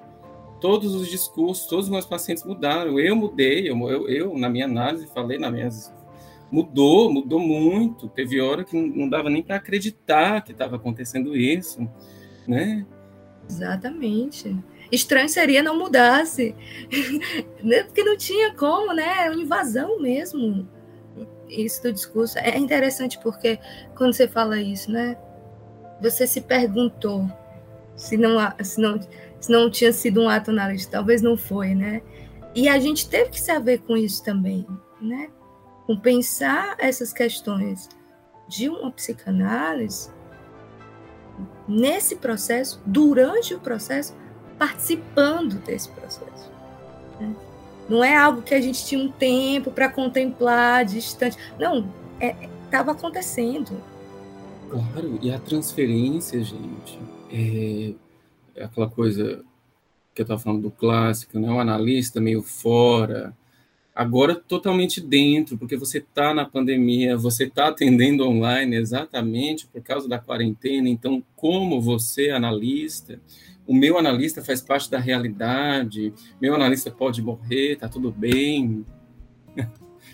[0.63, 2.97] Todos os discursos, todos os meus pacientes mudaram.
[2.97, 5.67] Eu mudei, eu, eu, eu na minha análise, falei na minha.
[6.49, 8.07] Mudou, mudou muito.
[8.07, 11.85] Teve hora que não dava nem para acreditar que estava acontecendo isso,
[12.47, 12.85] né?
[13.49, 14.55] Exatamente.
[14.89, 16.55] Estranho seria não mudasse,
[17.61, 17.83] né?
[17.83, 19.25] porque não tinha como, né?
[19.25, 20.65] É uma invasão mesmo
[21.49, 23.59] isso do discurso é interessante porque
[23.97, 25.17] quando você fala isso, né?
[26.01, 27.29] Você se perguntou
[27.95, 28.99] se não, se não,
[29.43, 32.01] se não tinha sido um ato analítico, talvez não foi, né?
[32.55, 34.65] E a gente teve que saber com isso também,
[35.01, 35.29] né?
[35.85, 37.89] Com pensar essas questões
[38.47, 40.09] de uma psicanálise
[41.67, 44.15] nesse processo, durante o processo,
[44.57, 46.49] participando desse processo.
[47.19, 47.35] Né?
[47.89, 51.37] Não é algo que a gente tinha um tempo para contemplar distante.
[51.59, 51.91] Não,
[52.63, 53.75] estava é, acontecendo.
[54.69, 56.97] Claro, e a transferência, gente,
[57.29, 57.93] é,
[58.55, 59.43] é aquela coisa
[60.13, 61.49] que eu estava falando do clássico, né?
[61.49, 63.35] O analista meio fora,
[63.95, 70.07] agora totalmente dentro, porque você está na pandemia, você está atendendo online exatamente por causa
[70.07, 70.89] da quarentena.
[70.89, 73.19] Então, como você, analista,
[73.65, 78.85] o meu analista faz parte da realidade, meu analista pode morrer, tá tudo bem.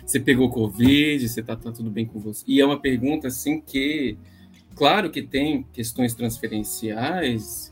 [0.04, 2.44] você pegou Covid, você tá, tá tudo bem com você.
[2.46, 4.16] E é uma pergunta assim que,
[4.74, 7.69] claro que tem questões transferenciais,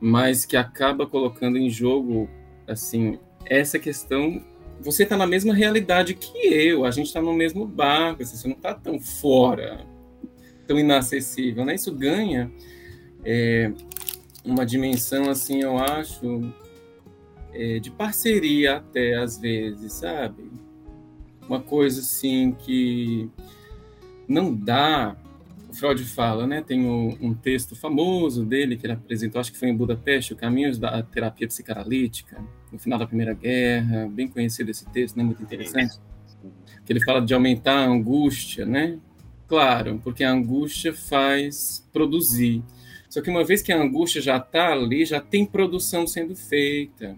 [0.00, 2.28] mas que acaba colocando em jogo
[2.66, 4.44] assim essa questão.
[4.80, 8.46] Você está na mesma realidade que eu, a gente está no mesmo barco, assim, você
[8.46, 9.84] não está tão fora,
[10.66, 11.74] tão inacessível, né?
[11.74, 12.52] Isso ganha
[13.24, 13.72] é,
[14.44, 16.52] uma dimensão, assim, eu acho,
[17.52, 20.48] é, de parceria até, às vezes, sabe?
[21.48, 23.28] Uma coisa, assim, que
[24.28, 25.16] não dá...
[25.78, 26.60] O Freud fala, né?
[26.60, 30.36] Tem um, um texto famoso dele que ele apresentou, acho que foi em Budapeste, o
[30.36, 35.22] Caminhos da Terapia Psicanalítica, no final da Primeira Guerra, bem conhecido esse texto, né?
[35.22, 36.00] Muito interessante.
[36.84, 38.98] Que ele fala de aumentar a angústia, né?
[39.46, 42.60] Claro, porque a angústia faz produzir.
[43.08, 47.16] Só que uma vez que a angústia já está ali, já tem produção sendo feita.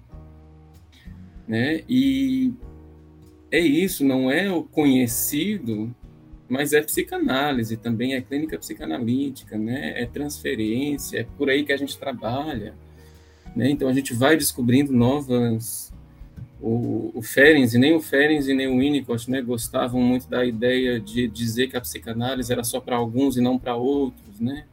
[1.49, 1.83] Né?
[1.88, 2.53] E
[3.51, 5.96] é isso, não é o conhecido,
[6.50, 10.02] mas é psicanálise também, é clínica psicanalítica, né?
[10.02, 12.74] é transferência, é por aí que a gente trabalha.
[13.54, 13.70] Né?
[13.70, 15.92] Então a gente vai descobrindo novas.
[16.60, 21.00] O, o Ferenc, nem o Ferenc e nem o Winnicott né, gostavam muito da ideia
[21.00, 24.64] de dizer que a psicanálise era só para alguns e não para outros, né?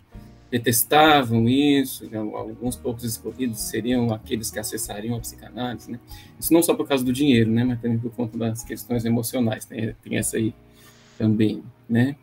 [0.50, 2.18] detestavam isso, né?
[2.18, 6.00] alguns poucos escolhidos seriam aqueles que acessariam a psicanálise, né?
[6.40, 9.66] Isso não só por causa do dinheiro, né, mas também por conta das questões emocionais,
[9.66, 10.54] tem, tem essa aí
[11.18, 12.16] também, né?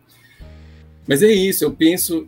[1.06, 2.26] Mas é isso, eu penso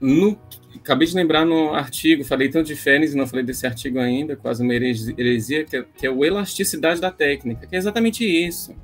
[0.00, 0.38] no
[0.76, 4.62] acabei de lembrar no artigo, falei tanto de Fênix não falei desse artigo ainda, quase
[4.62, 8.74] uma heresia, que é, que é o elasticidade da técnica, que é exatamente isso.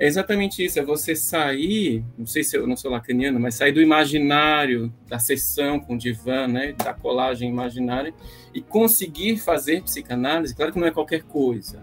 [0.00, 3.72] É exatamente isso, é você sair, não sei se eu não sou lacaniano, mas sair
[3.72, 8.14] do imaginário, da sessão com o divã, né, da colagem imaginária,
[8.54, 11.82] e conseguir fazer psicanálise, claro que não é qualquer coisa,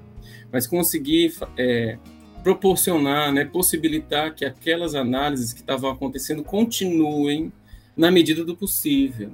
[0.49, 1.97] mas conseguir é,
[2.45, 7.51] proporcionar, né, possibilitar que aquelas análises que estavam acontecendo continuem
[7.97, 9.31] na medida do possível,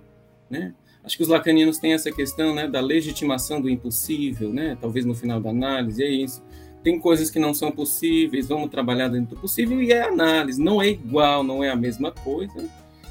[0.49, 0.73] né?
[1.03, 4.77] Acho que os lacanianos têm essa questão, né, da legitimação do impossível, né?
[4.79, 6.41] Talvez no final da análise é isso
[6.83, 10.81] tem coisas que não são possíveis, vamos trabalhar dentro do possível, e é análise, não
[10.81, 12.67] é igual, não é a mesma coisa.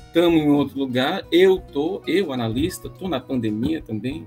[0.09, 4.27] Estamos em outro lugar, eu tô, eu, analista, estou na pandemia também.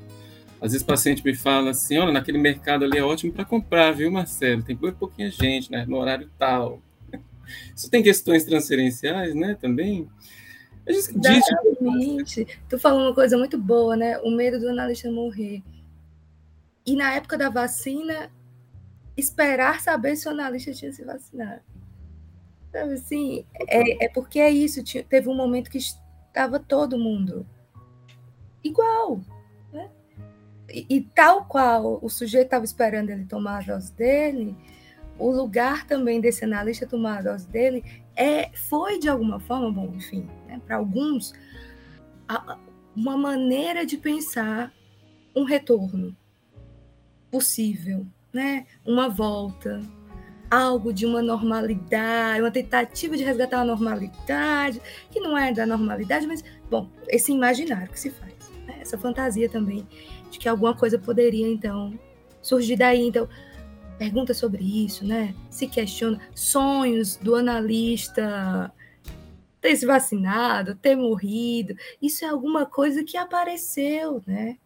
[0.63, 3.91] Às vezes o paciente me fala assim, olha, naquele mercado ali é ótimo para comprar,
[3.91, 4.63] viu, Marcelo?
[4.63, 6.81] Tem pouquinha gente, né, no horário tal.
[7.75, 10.07] Isso tem questões transferenciais, né, também.
[10.87, 12.47] Exatamente.
[12.69, 14.17] Tu falou uma coisa muito boa, né?
[14.19, 15.61] O medo do analista morrer.
[16.85, 18.31] E na época da vacina,
[19.17, 21.61] esperar saber se o analista tinha se vacinado.
[22.71, 24.81] Sabe assim, é, é porque é isso.
[25.09, 27.45] Teve um momento que estava todo mundo
[28.63, 29.21] igual.
[30.69, 34.55] E, e, tal qual o sujeito estava esperando ele tomar a dose dele,
[35.19, 37.83] o lugar também desse analista tomar a dose dele
[38.15, 41.33] é, foi de alguma forma, bom, enfim, né, para alguns,
[42.27, 42.57] a,
[42.95, 44.71] uma maneira de pensar
[45.35, 46.15] um retorno
[47.31, 48.67] possível, né?
[48.85, 49.81] Uma volta,
[50.49, 56.27] algo de uma normalidade, uma tentativa de resgatar a normalidade, que não é da normalidade,
[56.27, 58.77] mas, bom, esse imaginário que se faz, né?
[58.79, 59.87] essa fantasia também
[60.33, 61.97] de que alguma coisa poderia, então,
[62.41, 63.07] surgir daí.
[63.07, 63.29] Então,
[63.97, 65.33] pergunta sobre isso, né?
[65.49, 68.73] Se questiona sonhos do analista
[69.61, 71.73] ter se vacinado, ter morrido.
[72.01, 74.57] Isso é alguma coisa que apareceu, né?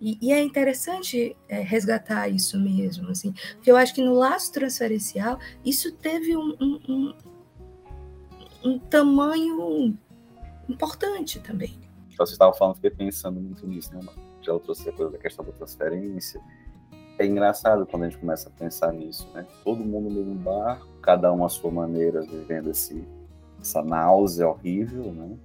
[0.00, 4.52] E, e é interessante é, resgatar isso mesmo, assim, porque eu acho que no laço
[4.52, 7.14] transferencial isso teve um, um, um,
[8.64, 9.96] um tamanho
[10.68, 11.78] importante também.
[12.18, 14.00] Você estava falando, fiquei pensando muito nisso, né?
[14.46, 16.40] Já trouxe a coisa da questão da transferência.
[17.18, 19.44] É engraçado quando a gente começa a pensar nisso, né?
[19.64, 23.04] Todo mundo no mesmo bar, cada um à sua maneira, vivendo esse,
[23.60, 25.36] essa náusea horrível, né?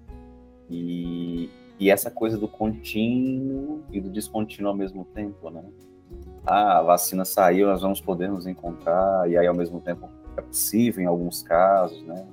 [0.70, 5.64] E, e essa coisa do contínuo e do descontínuo ao mesmo tempo, né?
[6.46, 10.42] Ah, a vacina saiu, nós vamos poder nos encontrar, e aí ao mesmo tempo é
[10.42, 12.28] possível em alguns casos, né?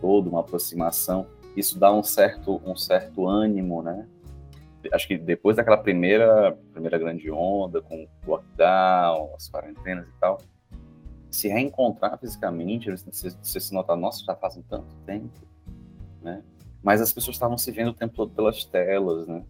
[0.00, 1.26] Toda uma aproximação.
[1.56, 4.06] Isso dá um certo, um certo ânimo, né?
[4.92, 10.38] Acho que depois daquela primeira, primeira grande onda, com o lockdown, as quarentenas e tal,
[11.30, 15.40] se reencontrar fisicamente, você, você se notar, nossa, já faz um tanto tempo,
[16.22, 16.42] né?
[16.82, 19.44] mas as pessoas estavam se vendo o tempo todo pelas telas, né?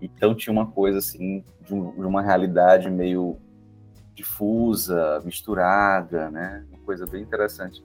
[0.00, 3.36] Então tinha uma coisa assim de, um, de uma realidade meio
[4.14, 6.64] difusa, misturada, né?
[6.70, 7.82] Uma coisa bem interessante.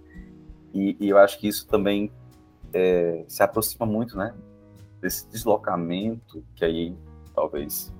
[0.73, 2.11] E, e eu acho que isso também
[2.73, 4.33] é, se aproxima muito, né?
[5.01, 6.95] Desse deslocamento que aí
[7.33, 7.93] talvez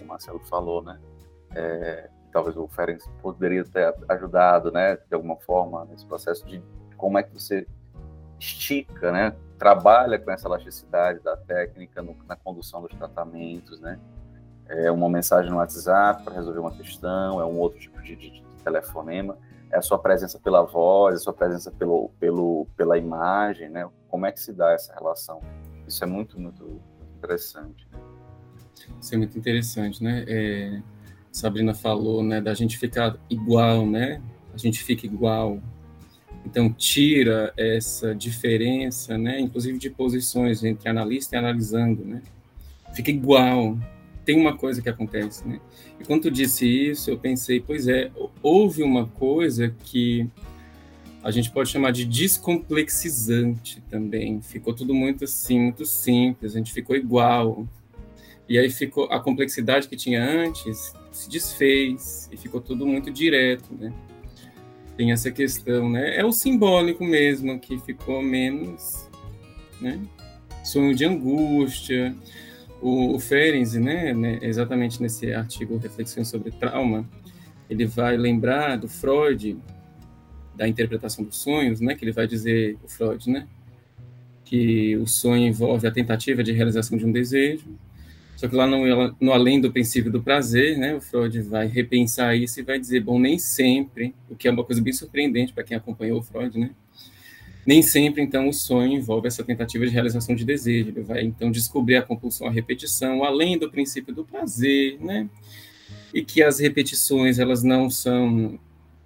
[0.00, 0.98] o Marcelo falou, né?
[1.54, 4.96] É, talvez o Ferenc poderia ter ajudado, né?
[4.96, 6.62] De alguma forma nesse processo de
[6.96, 7.66] como é que você
[8.38, 9.34] estica, né?
[9.58, 13.98] trabalha com essa elasticidade da técnica no, na condução dos tratamentos, né?
[14.66, 18.30] É uma mensagem no WhatsApp para resolver uma questão, é um outro tipo de, de,
[18.30, 19.36] de, telefonema,
[19.70, 23.88] é a sua presença pela voz, a sua presença pelo, pelo, pela imagem, né?
[24.08, 25.40] Como é que se dá essa relação?
[25.86, 26.80] Isso é muito, muito
[27.18, 27.86] interessante.
[27.92, 27.98] Né?
[29.00, 30.24] Isso é muito interessante, né?
[30.26, 30.82] É,
[31.30, 34.22] Sabrina falou, né, da gente ficar igual, né?
[34.52, 35.60] A gente fica igual,
[36.46, 42.22] então, tira essa diferença, né, inclusive de posições entre analista e analisando, né?
[42.94, 43.78] Fica igual.
[44.24, 45.60] Tem uma coisa que acontece, né?
[46.00, 48.10] E quando tu disse isso, eu pensei, pois é,
[48.42, 50.30] houve uma coisa que
[51.24, 54.40] a gente pode chamar de descomplexizante também.
[54.42, 57.66] Ficou tudo muito assim, muito simples, a gente ficou igual.
[58.48, 63.72] E aí ficou a complexidade que tinha antes se desfez e ficou tudo muito direto,
[63.74, 63.92] né?
[64.96, 66.16] tem essa questão, né?
[66.16, 69.08] É o simbólico mesmo que ficou menos,
[69.80, 70.00] né?
[70.62, 72.14] Sonho de angústia.
[72.80, 77.08] O, o Ferenczi, né, né, exatamente nesse artigo Reflexões sobre Trauma,
[77.70, 79.56] ele vai lembrar do Freud,
[80.56, 83.46] da interpretação dos sonhos, né, que ele vai dizer, o Freud, né,
[84.44, 87.66] que o sonho envolve a tentativa de realização de um desejo,
[88.36, 92.36] só que lá no, no, além do princípio do prazer, né, o Freud vai repensar
[92.36, 95.64] isso e vai dizer, bom, nem sempre, o que é uma coisa bem surpreendente para
[95.64, 96.70] quem acompanhou o Freud, né?
[97.66, 100.90] Nem sempre, então, o sonho envolve essa tentativa de realização de desejo.
[100.90, 105.28] Ele vai, então, descobrir a compulsão à repetição, além do princípio do prazer, né?
[106.12, 108.58] E que as repetições, elas não são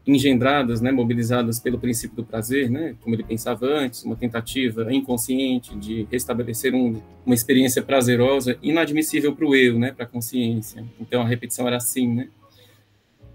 [0.08, 5.76] engendradas, né, mobilizadas pelo princípio do prazer, né, como ele pensava antes, uma tentativa inconsciente
[5.76, 10.82] de restabelecer um, uma experiência prazerosa inadmissível para o eu, né, para a consciência.
[10.98, 12.28] Então a repetição era assim, né,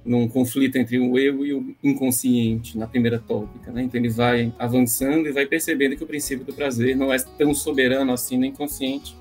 [0.04, 3.84] num conflito entre o eu e o inconsciente na primeira tópica, né.
[3.84, 7.54] Então ele vai avançando e vai percebendo que o princípio do prazer não é tão
[7.54, 9.16] soberano assim no inconsciente.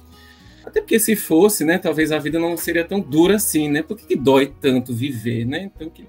[0.64, 3.83] Até porque se fosse, né, talvez a vida não seria tão dura assim, né?
[3.83, 5.64] Por que, que dói tanto viver, né?
[5.74, 6.07] Então que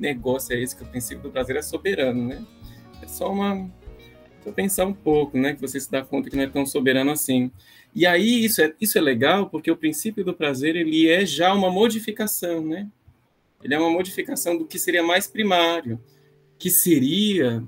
[0.00, 2.44] negócio é esse que o princípio do prazer é soberano, né?
[3.02, 3.68] É só uma
[4.42, 7.10] só pensar um pouco, né, que você se dá conta que não é tão soberano
[7.10, 7.50] assim.
[7.94, 11.52] E aí isso é isso é legal porque o princípio do prazer ele é já
[11.52, 12.88] uma modificação, né?
[13.62, 16.00] Ele é uma modificação do que seria mais primário,
[16.58, 17.62] que seria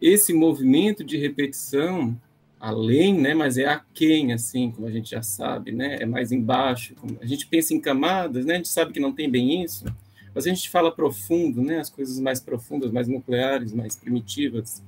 [0.00, 2.16] esse movimento de repetição
[2.58, 6.94] além, né, mas é aquém, assim, como a gente já sabe, né, é mais embaixo.
[7.20, 9.84] A gente pensa em camadas, né, a gente sabe que não tem bem isso,
[10.36, 11.78] mas a gente fala profundo, né?
[11.78, 14.82] As coisas mais profundas, mais nucleares, mais primitivas,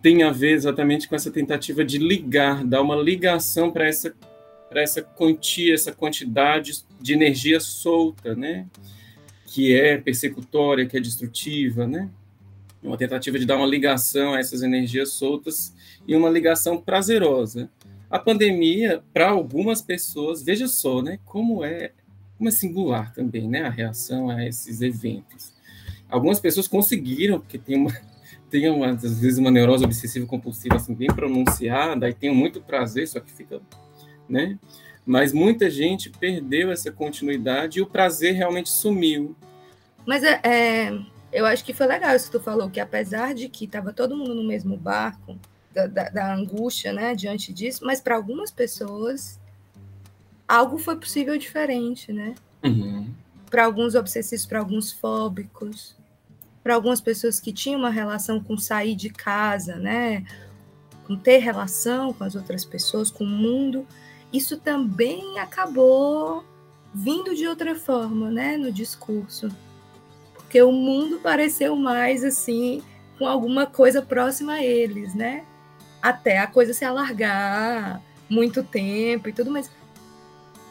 [0.00, 4.14] tem a ver exatamente com essa tentativa de ligar, dar uma ligação para essa
[4.70, 8.66] para essa quantia, essa quantidade de energia solta, né?
[9.44, 12.08] Que é persecutória, que é destrutiva, né?
[12.82, 15.74] Uma tentativa de dar uma ligação a essas energias soltas
[16.08, 17.68] e uma ligação prazerosa.
[18.08, 21.18] A pandemia, para algumas pessoas, veja só, né?
[21.26, 21.90] Como é,
[22.48, 23.62] é singular também, né?
[23.62, 25.52] A reação a esses eventos.
[26.08, 27.92] Algumas pessoas conseguiram, porque tem uma
[28.50, 33.06] tem uma, às vezes uma neurose obsessiva compulsiva assim bem pronunciada, e tem muito prazer,
[33.06, 33.60] só que fica
[34.28, 34.58] né?
[35.06, 39.36] Mas muita gente perdeu essa continuidade e o prazer realmente sumiu.
[40.06, 41.00] Mas é, é,
[41.32, 44.16] eu acho que foi legal isso que tu falou, que apesar de que estava todo
[44.16, 45.38] mundo no mesmo barco,
[45.72, 49.40] da, da, da angústia, né, diante disso, mas para algumas pessoas
[50.52, 52.34] algo foi possível diferente, né?
[52.64, 53.08] Uhum.
[53.50, 55.96] Para alguns obsessivos, para alguns fóbicos,
[56.62, 60.24] para algumas pessoas que tinham uma relação com sair de casa, né?
[61.06, 63.86] Com ter relação com as outras pessoas, com o mundo
[64.32, 66.44] isso também acabou
[66.94, 69.48] vindo de outra forma, né, no discurso.
[70.34, 72.82] Porque o mundo pareceu mais assim,
[73.18, 75.44] com alguma coisa próxima a eles, né?
[76.00, 79.70] Até a coisa se alargar muito tempo e tudo mais.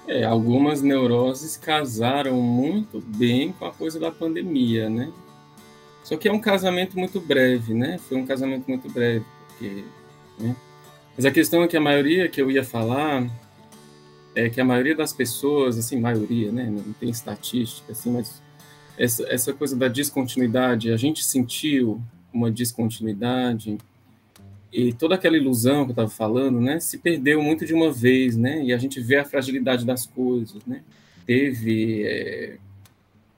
[0.10, 5.14] É, algumas neuroses casaram muito bem com a coisa da pandemia, né?
[6.04, 8.00] Só que é um casamento muito breve, né?
[8.00, 9.84] Foi um casamento muito breve, porque,
[10.40, 10.56] né?
[11.16, 13.30] Mas a questão é que a maioria que eu ia falar
[14.34, 18.42] é que a maioria das pessoas, assim, maioria, né, não tem estatística, assim, mas
[18.98, 22.02] essa, essa coisa da descontinuidade, a gente sentiu
[22.34, 23.78] uma descontinuidade
[24.72, 28.38] e toda aquela ilusão que eu estava falando, né, se perdeu muito de uma vez,
[28.38, 30.84] né, e a gente vê a fragilidade das coisas, né.
[31.26, 32.58] Teve é,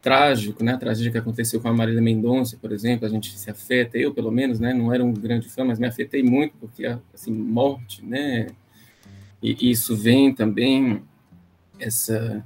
[0.01, 3.49] trágico, né, a tragédia que aconteceu com a Marília Mendonça, por exemplo, a gente se
[3.49, 6.85] afeta, eu pelo menos, né, não era um grande fã, mas me afetei muito porque
[7.13, 8.47] assim morte, né,
[9.41, 11.01] e isso vem também
[11.79, 12.45] essa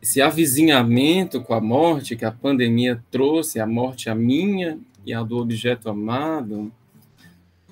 [0.00, 5.22] esse avizinhamento com a morte que a pandemia trouxe, a morte a minha e a
[5.22, 6.70] do objeto amado,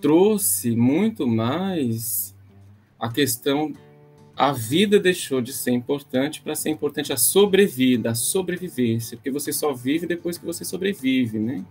[0.03, 2.35] trouxe muito mais
[2.99, 3.73] a questão
[4.37, 9.53] a vida deixou de ser importante para ser importante a sobrevida, a sobrevivência, porque você
[9.53, 11.65] só vive depois que você sobrevive, né?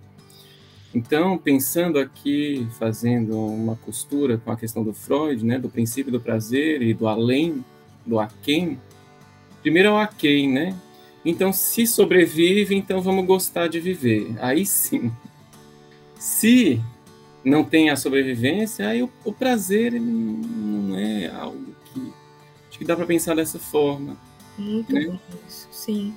[0.94, 6.20] Então, pensando aqui, fazendo uma costura com a questão do Freud, né, do princípio do
[6.20, 7.64] prazer e do além,
[8.06, 8.80] do aquém,
[9.62, 10.76] primeiro é o aquém, né?
[11.26, 14.36] Então, se sobrevive, então vamos gostar de viver.
[14.40, 15.12] Aí sim.
[16.18, 16.80] Se
[17.44, 22.14] não tem a sobrevivência, aí o, o prazer não é algo que.
[22.70, 24.18] Acho que dá para pensar dessa forma.
[24.58, 25.06] Muito né?
[25.06, 26.16] bom isso, sim.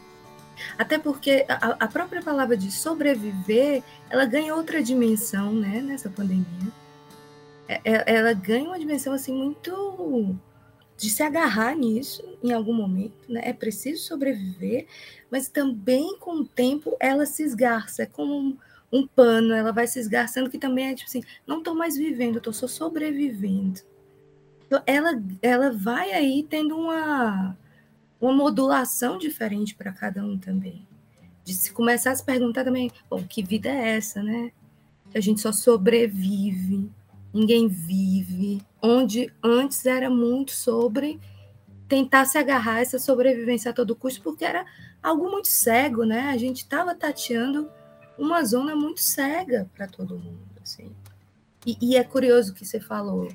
[0.78, 6.72] Até porque a, a, própria palavra de sobreviver, ela ganha outra dimensão, né, nessa pandemia.
[7.66, 10.36] É, é, ela ganha uma dimensão assim muito
[10.96, 13.40] de se agarrar nisso em algum momento, né?
[13.44, 14.86] É preciso sobreviver,
[15.30, 18.56] mas também com o tempo ela se esgarça, é como
[18.94, 22.38] um, pano, ela vai se esgarçando que também é tipo assim, não estou mais vivendo,
[22.38, 23.80] estou só sobrevivendo.
[24.66, 27.56] Então, ela, ela vai aí tendo uma
[28.20, 30.86] uma modulação diferente para cada um também.
[31.44, 34.50] De se começar a se perguntar também, bom, que vida é essa, né?
[35.10, 36.90] Que a gente só sobrevive,
[37.32, 41.20] ninguém vive, onde antes era muito sobre
[41.86, 44.64] tentar se agarrar a essa sobrevivência a todo custo, porque era
[45.02, 46.30] algo muito cego, né?
[46.30, 47.70] A gente estava tateando
[48.18, 50.90] uma zona muito cega para todo mundo, assim.
[51.66, 53.28] E, e, é curioso que você falou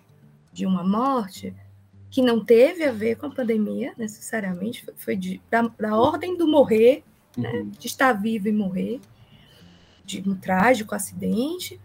[0.54, 1.54] de uma morte,
[2.12, 6.48] que não teve a ver com a pandemia, necessariamente, foi de, da, da ordem do
[6.48, 7.04] morrer,
[7.36, 7.66] né, uhum.
[7.66, 9.00] né, de estar vivo e morrer,
[10.06, 11.80] de um trágico acidente.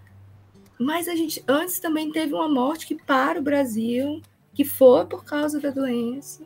[0.79, 4.21] Mas a gente antes também teve uma morte que para o Brasil,
[4.53, 6.43] que foi por causa da doença,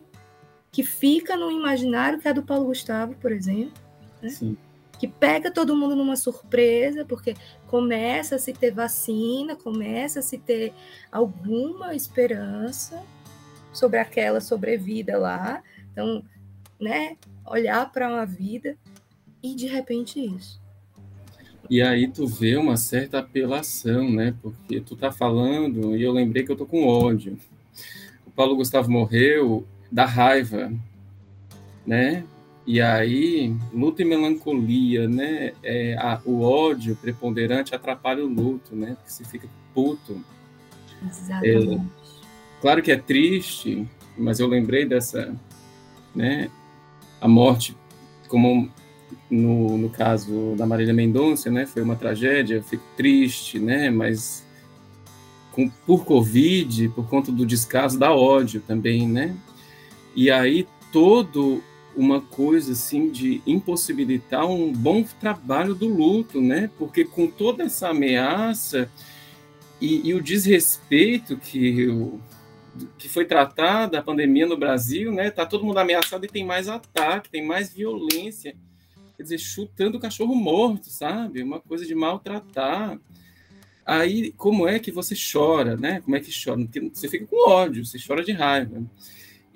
[0.71, 3.73] que fica no imaginário, que é a do Paulo Gustavo, por exemplo.
[4.21, 4.57] Né?
[4.99, 7.35] Que pega todo mundo numa surpresa, porque
[7.67, 10.73] começa a se ter vacina, começa a se ter
[11.13, 13.03] alguma esperança,
[13.73, 15.63] sobre aquela sobrevida lá.
[15.93, 16.25] Então,
[16.81, 18.77] né, olhar para uma vida
[19.43, 20.61] e de repente isso.
[21.71, 24.35] E aí tu vê uma certa apelação, né?
[24.41, 27.39] Porque tu tá falando e eu lembrei que eu tô com ódio.
[28.27, 30.73] O Paulo Gustavo morreu da raiva,
[31.87, 32.25] né?
[32.69, 35.53] E aí, luta e melancolia, né?
[35.63, 38.95] É, a, o ódio preponderante atrapalha o luto, né?
[38.97, 40.23] Porque você fica puto.
[41.03, 41.77] Exatamente.
[41.77, 42.09] É,
[42.61, 45.35] Claro que é triste, mas eu lembrei dessa,
[46.15, 46.51] né,
[47.21, 47.77] a morte,
[48.27, 48.69] como
[49.31, 54.45] no, no caso da Marília Mendonça, né, foi uma tragédia, eu fico triste, né, mas
[55.53, 59.37] com, por Covid, por conta do descaso, dá ódio também, né?
[60.15, 61.63] E aí todo
[61.97, 66.71] uma coisa assim de impossibilitar um bom trabalho do luto, né?
[66.79, 68.91] Porque com toda essa ameaça
[69.81, 72.21] e, e o desrespeito que, o,
[72.97, 75.31] que foi tratada a pandemia no Brasil, né?
[75.31, 78.55] Tá todo mundo ameaçado e tem mais ataque, tem mais violência.
[79.17, 81.43] Quer dizer, chutando o cachorro morto, sabe?
[81.43, 82.99] Uma coisa de maltratar.
[83.85, 86.01] Aí, como é que você chora, né?
[86.03, 86.61] Como é que chora?
[86.61, 88.83] Porque você fica com ódio, você chora de raiva.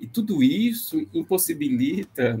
[0.03, 2.37] E tudo isso impossibilita,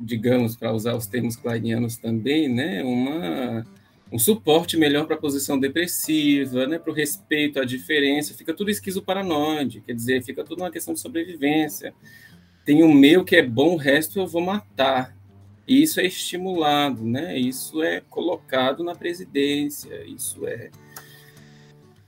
[0.00, 3.64] digamos, para usar os termos kleinianos também, né, uma,
[4.10, 8.68] um suporte melhor para a posição depressiva, né, para o respeito à diferença, fica tudo
[8.68, 11.94] esquizoparanoide, quer dizer, fica tudo uma questão de sobrevivência.
[12.64, 15.16] Tem o meu que é bom, o resto eu vou matar.
[15.68, 17.38] E isso é estimulado, né?
[17.38, 20.68] Isso é colocado na presidência, isso é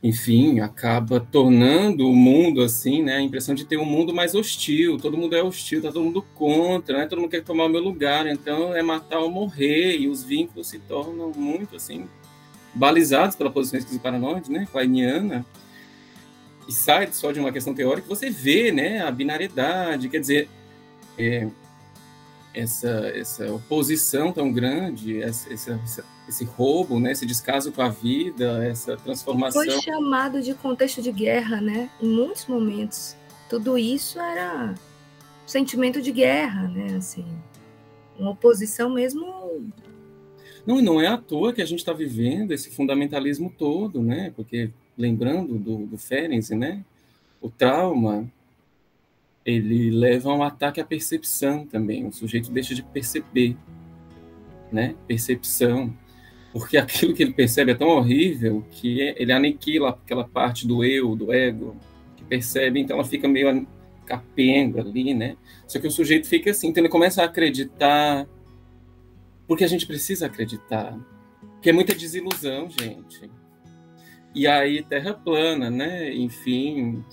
[0.03, 3.17] enfim, acaba tornando o mundo assim, né?
[3.17, 6.23] A impressão de ter um mundo mais hostil, todo mundo é hostil, tá todo mundo
[6.35, 7.07] contra, né?
[7.07, 10.69] Todo mundo quer tomar o meu lugar, então é matar ou morrer, e os vínculos
[10.69, 12.09] se tornam muito assim
[12.75, 14.67] balizados pela posição esquizoparanoide, né?
[14.71, 15.45] Kleiniana.
[16.67, 20.49] E sai só de uma questão teórica, você vê, né, a binariedade, quer dizer,
[21.19, 21.49] é,
[22.55, 25.81] essa, essa oposição tão grande, essa, essa,
[26.29, 29.63] esse roubo, né, esse descaso com a vida, essa transformação.
[29.63, 31.91] Foi chamado de contexto de guerra, né?
[32.01, 33.17] Em muitos momentos.
[33.49, 34.75] Tudo isso era
[35.47, 36.97] sentimento de guerra, né?
[36.97, 37.27] Assim,
[38.19, 39.71] uma oposição mesmo.
[40.67, 44.33] Não, não é à toa que a gente está vivendo esse fundamentalismo todo, né?
[44.37, 46.85] Porque lembrando do, do Ferenc, né?
[47.41, 48.31] O trauma
[49.51, 52.07] ele leva a um ataque à percepção também.
[52.07, 53.57] O sujeito deixa de perceber,
[54.73, 54.95] né?
[55.07, 55.93] Percepção.
[56.53, 61.15] Porque aquilo que ele percebe é tão horrível que ele aniquila aquela parte do eu,
[61.15, 61.77] do ego,
[62.17, 63.67] que percebe, então ela fica meio
[64.07, 65.37] capenga ali, né?
[65.69, 68.27] Só que o sujeito fica assim, então ele começa a acreditar,
[69.47, 70.99] porque a gente precisa acreditar,
[71.53, 73.31] porque é muita desilusão, gente
[74.35, 76.15] e aí terra plana, né?
[76.15, 77.05] Enfim.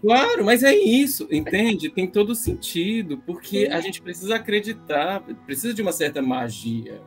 [0.00, 1.90] Claro, mas é isso, entende?
[1.90, 7.00] Tem todo sentido, porque a gente precisa acreditar, precisa de uma certa magia,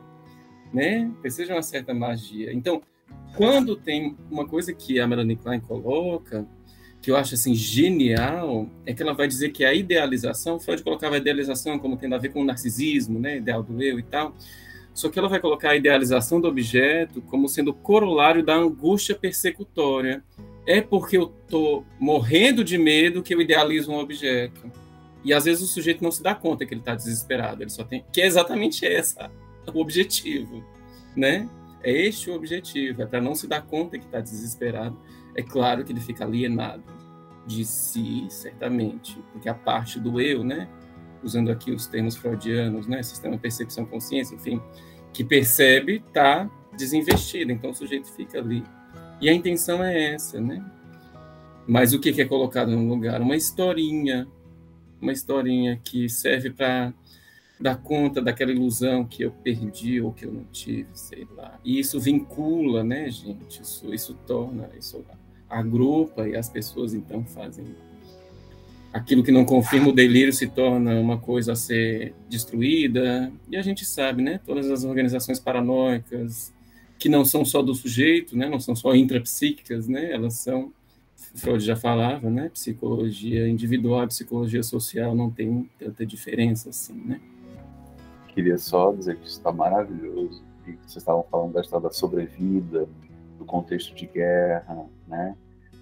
[0.72, 1.10] né?
[1.20, 2.52] Precisa de uma certa magia.
[2.52, 2.82] Então,
[3.36, 6.46] quando tem uma coisa que a Melanie Klein coloca,
[7.02, 11.16] que eu acho assim genial, é que ela vai dizer que a idealização, Freud colocava
[11.16, 14.34] a idealização como tendo a ver com o narcisismo, né, ideal do eu e tal.
[14.94, 20.22] Só que ela vai colocar a idealização do objeto como sendo corolário da angústia persecutória.
[20.66, 24.70] É porque eu estou morrendo de medo que eu idealizo um objeto.
[25.24, 27.62] E às vezes o sujeito não se dá conta que ele está desesperado.
[27.62, 29.30] Ele só tem que é exatamente essa
[29.72, 30.62] o objetivo,
[31.16, 31.48] né?
[31.82, 33.02] É este o objetivo.
[33.02, 34.96] É para não se dar conta que está desesperado.
[35.34, 36.84] É claro que ele fica alienado
[37.46, 40.68] de si, certamente, porque a parte do eu, né?
[41.24, 44.60] Usando aqui os termos freudianos, né, sistema percepção consciência, enfim,
[45.12, 48.62] que percebe está desinvestido, então o sujeito fica ali.
[49.20, 50.64] E a intenção é essa, né?
[51.66, 53.20] Mas o que é colocado no lugar?
[53.22, 54.28] Uma historinha,
[55.00, 56.92] uma historinha que serve para
[57.58, 61.58] dar conta daquela ilusão que eu perdi ou que eu não tive, sei lá.
[61.64, 63.62] E isso vincula, né, gente?
[63.62, 65.04] Isso, isso torna, isso
[65.48, 67.64] agrupa e as pessoas então fazem
[68.94, 73.32] aquilo que não confirma o delírio se torna uma coisa a ser destruída.
[73.50, 74.40] E a gente sabe, né?
[74.46, 76.54] Todas as organizações paranoicas,
[76.96, 78.48] que não são só do sujeito, né?
[78.48, 80.12] Não são só intrapsíquicas, né?
[80.12, 80.72] Elas são,
[81.34, 82.48] Freud já falava, né?
[82.50, 87.20] Psicologia individual e psicologia social não tem tanta diferença assim, né?
[88.28, 90.40] Queria só dizer que está maravilhoso.
[90.68, 92.88] E vocês estavam falando da história da sobrevida,
[93.38, 95.34] do contexto de guerra, né?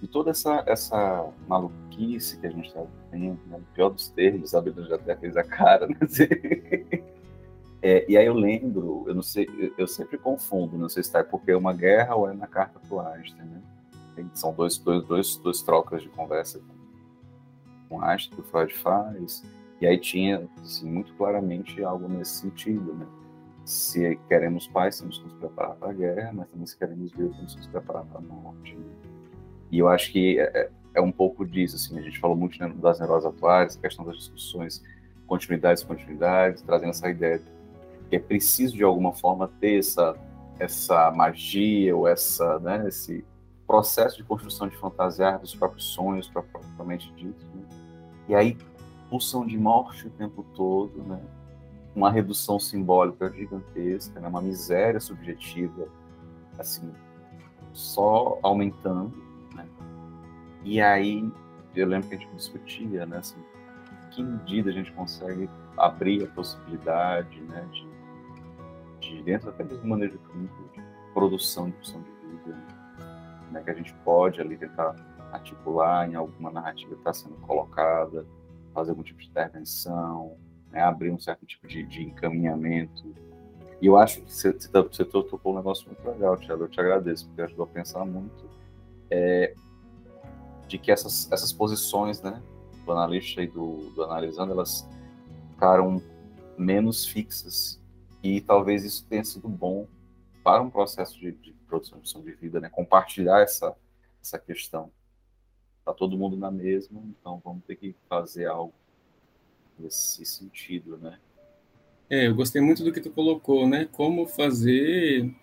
[0.03, 2.83] de toda essa, essa maluquice que a gente está
[3.13, 3.57] vivendo, né?
[3.57, 5.95] o pior dos termos, a Bíblia já até fez a cara, né?
[7.81, 9.45] É, e aí eu lembro, eu não sei,
[9.77, 12.47] eu sempre confundo, não sei se está é porque é uma guerra ou é na
[12.47, 13.61] carta para o Einstein, né?
[14.33, 16.61] São dois, dois, dois, dois trocas de conversa
[17.89, 19.43] com Einstein que o Freud faz,
[19.81, 23.05] e aí tinha, assim, muito claramente algo nesse sentido, né?
[23.65, 27.33] Se queremos paz, temos que nos preparar para a guerra, mas também se queremos vida,
[27.35, 28.75] temos que nos preparar para a morte.
[28.75, 28.85] Né?
[29.71, 32.71] E eu acho que é, é, um pouco disso, assim, a gente falou muito né,
[32.75, 34.83] das neuroses atuais, questão das discussões,
[35.25, 37.41] continuidades continuidades, trazendo essa ideia
[38.09, 40.15] que é preciso de alguma forma ter essa,
[40.59, 43.25] essa magia ou essa, né, esse
[43.65, 47.45] processo de construção de fantasiar dos próprios sonhos, propriamente dito.
[47.55, 47.63] Né?
[48.29, 48.57] E aí,
[49.09, 51.19] pulsão de morte o tempo todo, né?
[51.95, 54.27] uma redução simbólica gigantesca, né?
[54.27, 55.87] uma miséria subjetiva,
[56.59, 56.91] assim,
[57.71, 59.22] só aumentando
[60.63, 61.29] E aí,
[61.75, 63.37] eu lembro que a gente discutia, né, assim,
[64.11, 67.87] que medida a gente consegue abrir a possibilidade, né, de,
[68.99, 70.81] de dentro até mesmo manejo clínico, de
[71.13, 72.57] produção de opção de vida,
[73.51, 74.95] né, que a gente pode ali tentar
[75.33, 78.25] articular em alguma narrativa que está sendo colocada,
[78.73, 80.37] fazer algum tipo de intervenção,
[80.71, 83.13] né, abrir um certo tipo de, de encaminhamento.
[83.81, 87.27] E eu acho que você, você tocou um negócio muito legal, Tiago, eu te agradeço,
[87.27, 88.49] porque ajudou a pensar muito
[89.09, 89.53] é,
[90.73, 92.41] de que essas, essas posições né,
[92.83, 94.89] do analista e do, do analisando, elas
[95.51, 96.01] ficaram
[96.57, 97.79] menos fixas
[98.23, 99.87] e talvez isso tenha sido bom
[100.43, 102.69] para um processo de, de produção de vida, né?
[102.69, 103.75] Compartilhar essa,
[104.19, 104.91] essa questão.
[105.85, 108.73] Tá todo mundo na mesma, então vamos ter que fazer algo
[109.77, 111.19] nesse sentido, né?
[112.09, 113.87] É, eu gostei muito do que tu colocou, né?
[113.91, 115.33] Como fazer,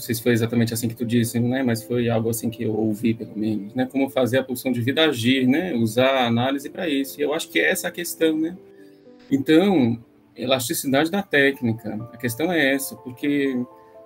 [0.00, 1.62] não sei se foi exatamente assim que tu disse, né?
[1.62, 3.84] Mas foi algo assim que eu ouvi pelo menos, né?
[3.84, 5.74] Como fazer a pulsão de vida agir, né?
[5.74, 7.20] Usar a análise para isso.
[7.20, 8.56] E eu acho que é essa a questão, né?
[9.30, 10.02] Então,
[10.34, 12.08] elasticidade da técnica.
[12.14, 13.54] A questão é essa, porque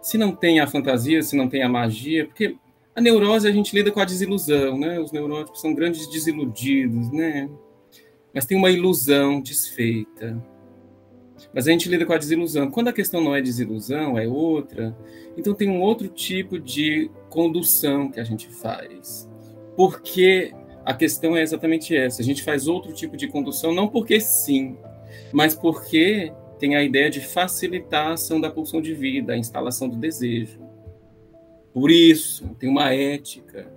[0.02, 2.56] se não tem a fantasia, se não tem a magia, porque
[2.92, 4.98] a neurose a gente lida com a desilusão, né?
[4.98, 7.48] Os neuróticos são grandes desiludidos, né?
[8.34, 10.42] Mas tem uma ilusão desfeita.
[11.54, 12.70] Mas a gente lida com a desilusão.
[12.70, 14.96] Quando a questão não é desilusão, é outra,
[15.36, 19.30] então tem um outro tipo de condução que a gente faz.
[19.76, 20.52] Porque
[20.84, 22.20] a questão é exatamente essa.
[22.20, 24.76] A gente faz outro tipo de condução, não porque sim,
[25.32, 29.88] mas porque tem a ideia de facilitar a ação da pulsão de vida, a instalação
[29.88, 30.60] do desejo.
[31.72, 33.72] Por isso, tem uma ética,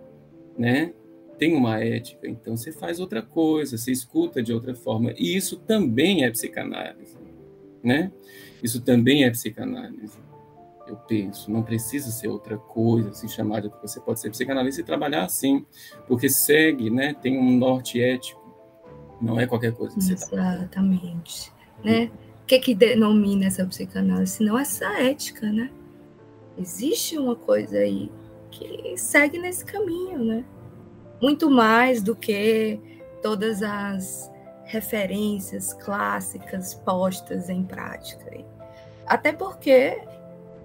[0.58, 0.94] né?
[1.38, 5.14] Tem uma ética, então você faz outra coisa, você escuta de outra forma.
[5.18, 7.17] E isso também é psicanálise,
[7.88, 8.12] né?
[8.62, 10.20] Isso também é psicanálise.
[10.88, 15.26] Eu penso, não precisa ser outra coisa, assim, chamada você pode ser psicanalista e trabalhar
[15.26, 15.66] assim,
[16.08, 17.14] porque segue, né?
[17.14, 18.46] Tem um norte ético.
[19.22, 21.52] Não é qualquer coisa que você Exatamente.
[21.84, 22.12] Né?
[22.44, 24.34] O que, que denomina essa psicanálise?
[24.34, 25.70] Senão essa ética, né?
[26.58, 28.10] Existe uma coisa aí
[28.50, 30.46] que segue nesse caminho, né?
[31.22, 32.80] Muito mais do que
[33.22, 34.32] todas as
[34.68, 38.28] referências clássicas postas em prática.
[39.06, 40.02] Até porque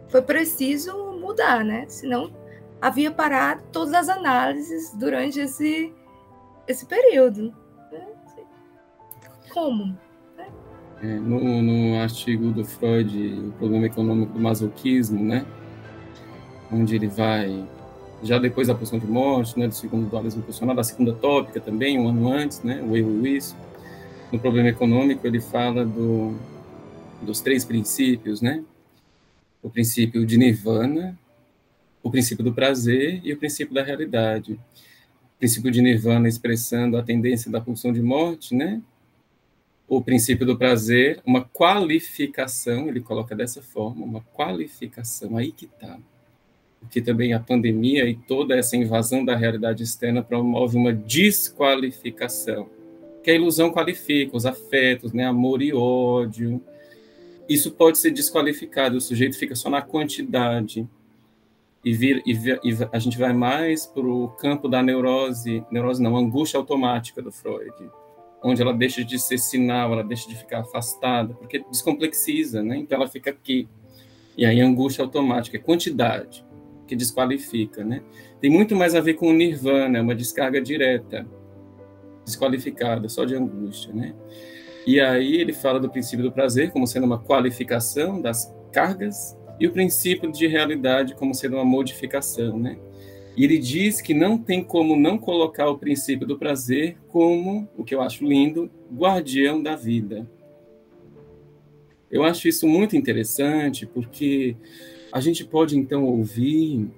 [0.09, 1.87] foi preciso mudar, né?
[1.89, 2.31] Senão
[2.81, 5.93] havia parado todas as análises durante esse,
[6.67, 7.55] esse período.
[7.93, 8.07] Né?
[9.55, 9.97] Como?
[11.01, 15.45] É, no, no, artigo do Freud, o problema econômico do masoquismo, né,
[16.73, 17.67] onde ele vai,
[18.23, 21.99] já depois da pulsão de morte, né, do segundo dualismo pulsional, da segunda tópica também,
[21.99, 23.57] um ano antes, né, o e isso,
[24.33, 26.35] no problema econômico ele fala do,
[27.21, 28.65] dos três princípios, né,
[29.63, 31.17] o princípio de nirvana,
[32.03, 34.55] o princípio do prazer e o princípio da realidade.
[34.55, 38.81] O princípio de nirvana expressando a tendência da pulsão de morte, né,
[39.87, 45.99] o princípio do prazer, uma qualificação, ele coloca dessa forma, uma qualificação, aí que está.
[46.81, 52.71] Porque também a pandemia e toda essa invasão da realidade externa promove uma desqualificação,
[53.23, 56.61] que a ilusão qualifica os afetos, né, amor e ódio.
[57.49, 60.89] Isso pode ser desqualificado, o sujeito fica só na quantidade.
[61.85, 66.17] E, vir, e, e a gente vai mais para o campo da neurose, neurose não,
[66.17, 67.73] angústia automática do Freud
[68.43, 72.77] onde ela deixa de ser sinal, ela deixa de ficar afastada, porque descomplexiza, né?
[72.77, 73.69] Então ela fica aqui.
[74.37, 76.45] E aí angústia automática, é quantidade,
[76.87, 78.03] que desqualifica, né?
[78.41, 81.27] Tem muito mais a ver com o nirvana, é uma descarga direta,
[82.25, 84.15] desqualificada, só de angústia, né?
[84.87, 89.67] E aí ele fala do princípio do prazer como sendo uma qualificação das cargas e
[89.67, 92.79] o princípio de realidade como sendo uma modificação, né?
[93.37, 97.85] E ele diz que não tem como não colocar o princípio do prazer como, o
[97.85, 100.29] que eu acho lindo, guardião da vida.
[102.11, 104.55] Eu acho isso muito interessante, porque
[105.11, 106.91] a gente pode então ouvir,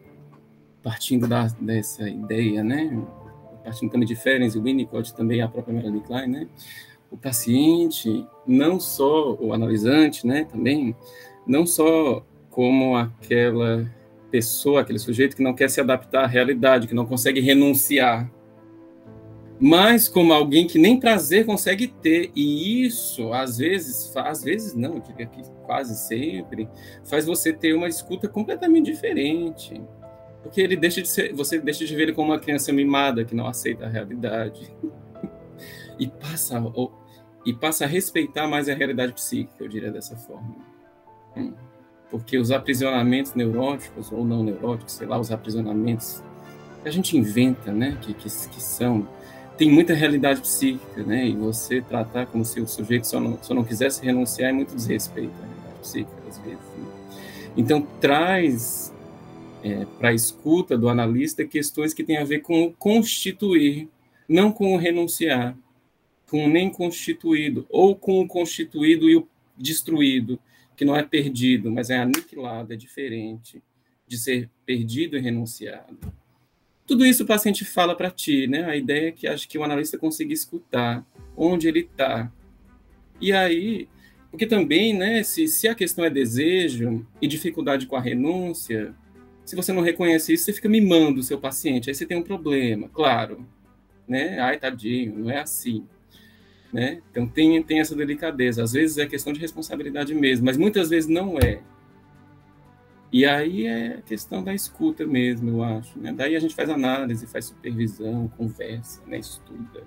[0.83, 3.01] partindo da, dessa ideia, né?
[3.65, 6.49] Partindo também de Ferenc Winnicott, também a própria Melanie Klein, né?
[7.11, 10.45] o paciente, não só o analisante, né?
[10.45, 10.95] também,
[11.47, 13.89] não só como aquela
[14.31, 18.31] pessoa, aquele sujeito que não quer se adaptar à realidade, que não consegue renunciar,
[19.61, 24.95] mas como alguém que nem prazer consegue ter, e isso às vezes, às vezes não,
[24.95, 26.69] eu diria que quase sempre,
[27.05, 29.81] faz você ter uma escuta completamente diferente.
[30.45, 33.34] Porque ele deixa de ser, você deixa de ver ele como uma criança mimada que
[33.34, 34.72] não aceita a realidade.
[35.99, 36.62] e passa
[37.45, 40.55] e passa a respeitar mais a realidade psíquica, eu diria dessa forma.
[41.36, 41.53] Hum
[42.14, 46.22] porque os aprisionamentos neuróticos ou não neuróticos, sei lá, os aprisionamentos
[46.84, 49.09] a gente inventa, né, que, que, que são
[49.59, 51.26] tem muita realidade psíquica, né?
[51.26, 54.76] E você tratar como se o sujeito só não, só não quisesse renunciar é muito
[54.76, 56.59] desrespeito à realidade psíquica, às vezes.
[56.76, 56.86] Né?
[57.57, 58.93] Então, traz
[59.65, 63.89] é, para a escuta do analista questões que têm a ver com o constituir,
[64.29, 65.57] não com o renunciar,
[66.29, 70.39] com o nem constituído, ou com o constituído e o destruído,
[70.77, 73.62] que não é perdido, mas é aniquilado, é diferente
[74.07, 75.99] de ser perdido e renunciado.
[76.87, 78.65] Tudo isso o paciente fala para ti, né?
[78.65, 82.31] A ideia é que acho que o analista consiga escutar onde ele está.
[83.19, 83.89] E aí,
[84.31, 88.95] porque também, né, se, se a questão é desejo e dificuldade com a renúncia,
[89.45, 92.22] se você não reconhece isso, você fica mimando o seu paciente, aí você tem um
[92.22, 93.47] problema, claro.
[94.09, 94.38] Né?
[94.38, 95.86] Ai, tadinho, não é assim.
[96.72, 97.03] Né?
[97.11, 98.62] Então tem, tem essa delicadeza.
[98.62, 101.61] Às vezes é questão de responsabilidade mesmo, mas muitas vezes não é.
[103.12, 105.99] E aí é questão da escuta mesmo, eu acho.
[105.99, 106.12] Né?
[106.12, 109.18] Daí a gente faz análise, faz supervisão, conversa, né?
[109.18, 109.86] estuda.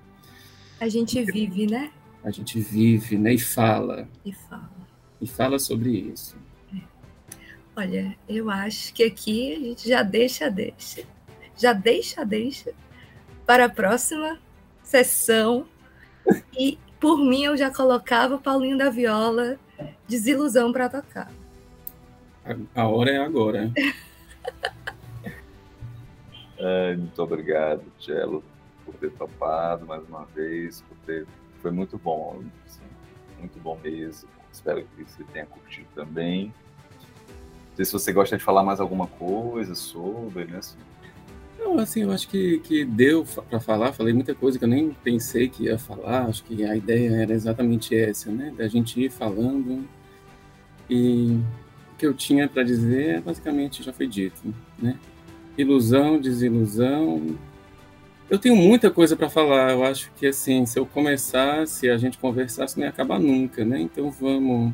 [0.79, 1.91] A gente vive, né?
[2.23, 3.33] A gente vive, né?
[3.33, 4.07] E fala.
[4.23, 4.71] E fala.
[5.19, 6.37] E fala sobre isso.
[7.77, 11.03] Olha, eu acho que aqui a gente já deixa, deixa.
[11.55, 12.73] Já deixa, deixa
[13.45, 14.39] para a próxima
[14.81, 15.67] sessão.
[16.57, 19.59] E por mim eu já colocava o Paulinho da Viola
[20.07, 21.31] Desilusão para tocar.
[22.73, 23.71] A hora é agora.
[26.57, 28.43] é, muito obrigado, Cello,
[28.85, 31.27] por ter topado mais uma vez, por ter...
[31.61, 32.81] foi muito bom, assim,
[33.37, 34.27] muito bom mesmo.
[34.51, 36.51] Espero que você tenha curtido também.
[37.77, 40.57] Não sei se você gosta de falar mais alguma coisa sobre, né?
[40.57, 40.77] Assim.
[41.59, 44.89] Não, assim, eu acho que, que deu para falar, falei muita coisa que eu nem
[45.03, 48.51] pensei que ia falar, acho que a ideia era exatamente essa, né?
[48.57, 49.87] Da gente ir falando
[50.89, 51.39] e
[51.99, 54.41] que eu tinha para dizer basicamente já foi dito,
[54.79, 54.97] né?
[55.55, 57.37] Ilusão, desilusão.
[58.27, 59.71] Eu tenho muita coisa para falar.
[59.73, 63.79] Eu acho que assim, se eu começasse, a gente conversasse, não ia acabar nunca, né?
[63.79, 64.73] Então vamos.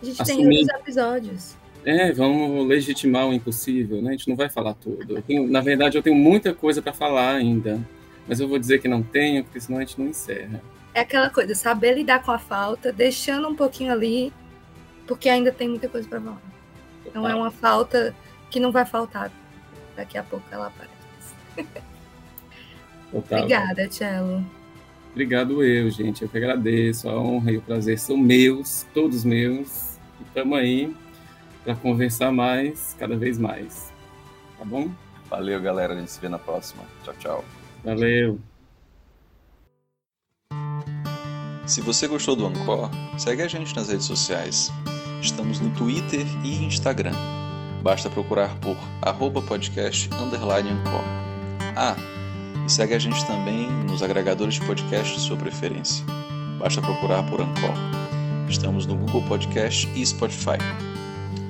[0.00, 0.48] A gente assumir...
[0.48, 1.63] tem outros episódios.
[1.84, 4.10] É, vamos legitimar o impossível, né?
[4.10, 5.20] A gente não vai falar tudo.
[5.22, 7.80] Tenho, na verdade, eu tenho muita coisa para falar ainda,
[8.26, 10.62] mas eu vou dizer que não tenho, porque senão a gente não encerra.
[10.94, 14.32] É aquela coisa, saber lidar com a falta, deixando um pouquinho ali
[15.06, 16.42] porque ainda tem muita coisa para falar.
[17.06, 18.14] Então é uma falta
[18.50, 19.30] que não vai faltar.
[19.96, 20.94] Daqui a pouco ela aparece.
[23.12, 24.44] Obrigada, Cello.
[25.12, 26.22] Obrigado eu, gente.
[26.22, 27.08] Eu que agradeço.
[27.08, 29.96] A honra e o prazer são meus, todos meus.
[30.20, 30.94] E estamos aí
[31.64, 33.92] para conversar mais, cada vez mais.
[34.58, 34.90] Tá bom?
[35.30, 35.94] Valeu, galera.
[35.94, 36.84] A gente se vê na próxima.
[37.02, 37.44] Tchau, tchau.
[37.82, 38.38] Valeu.
[41.66, 44.70] Se você gostou do Ancor, segue a gente nas redes sociais.
[45.22, 47.14] Estamos no Twitter e Instagram.
[47.82, 51.02] Basta procurar por arroba podcast underline Ancor.
[51.76, 51.96] Ah,
[52.66, 56.04] e segue a gente também nos agregadores de podcast de sua preferência.
[56.58, 57.74] Basta procurar por Ancor.
[58.48, 60.58] Estamos no Google Podcast e Spotify.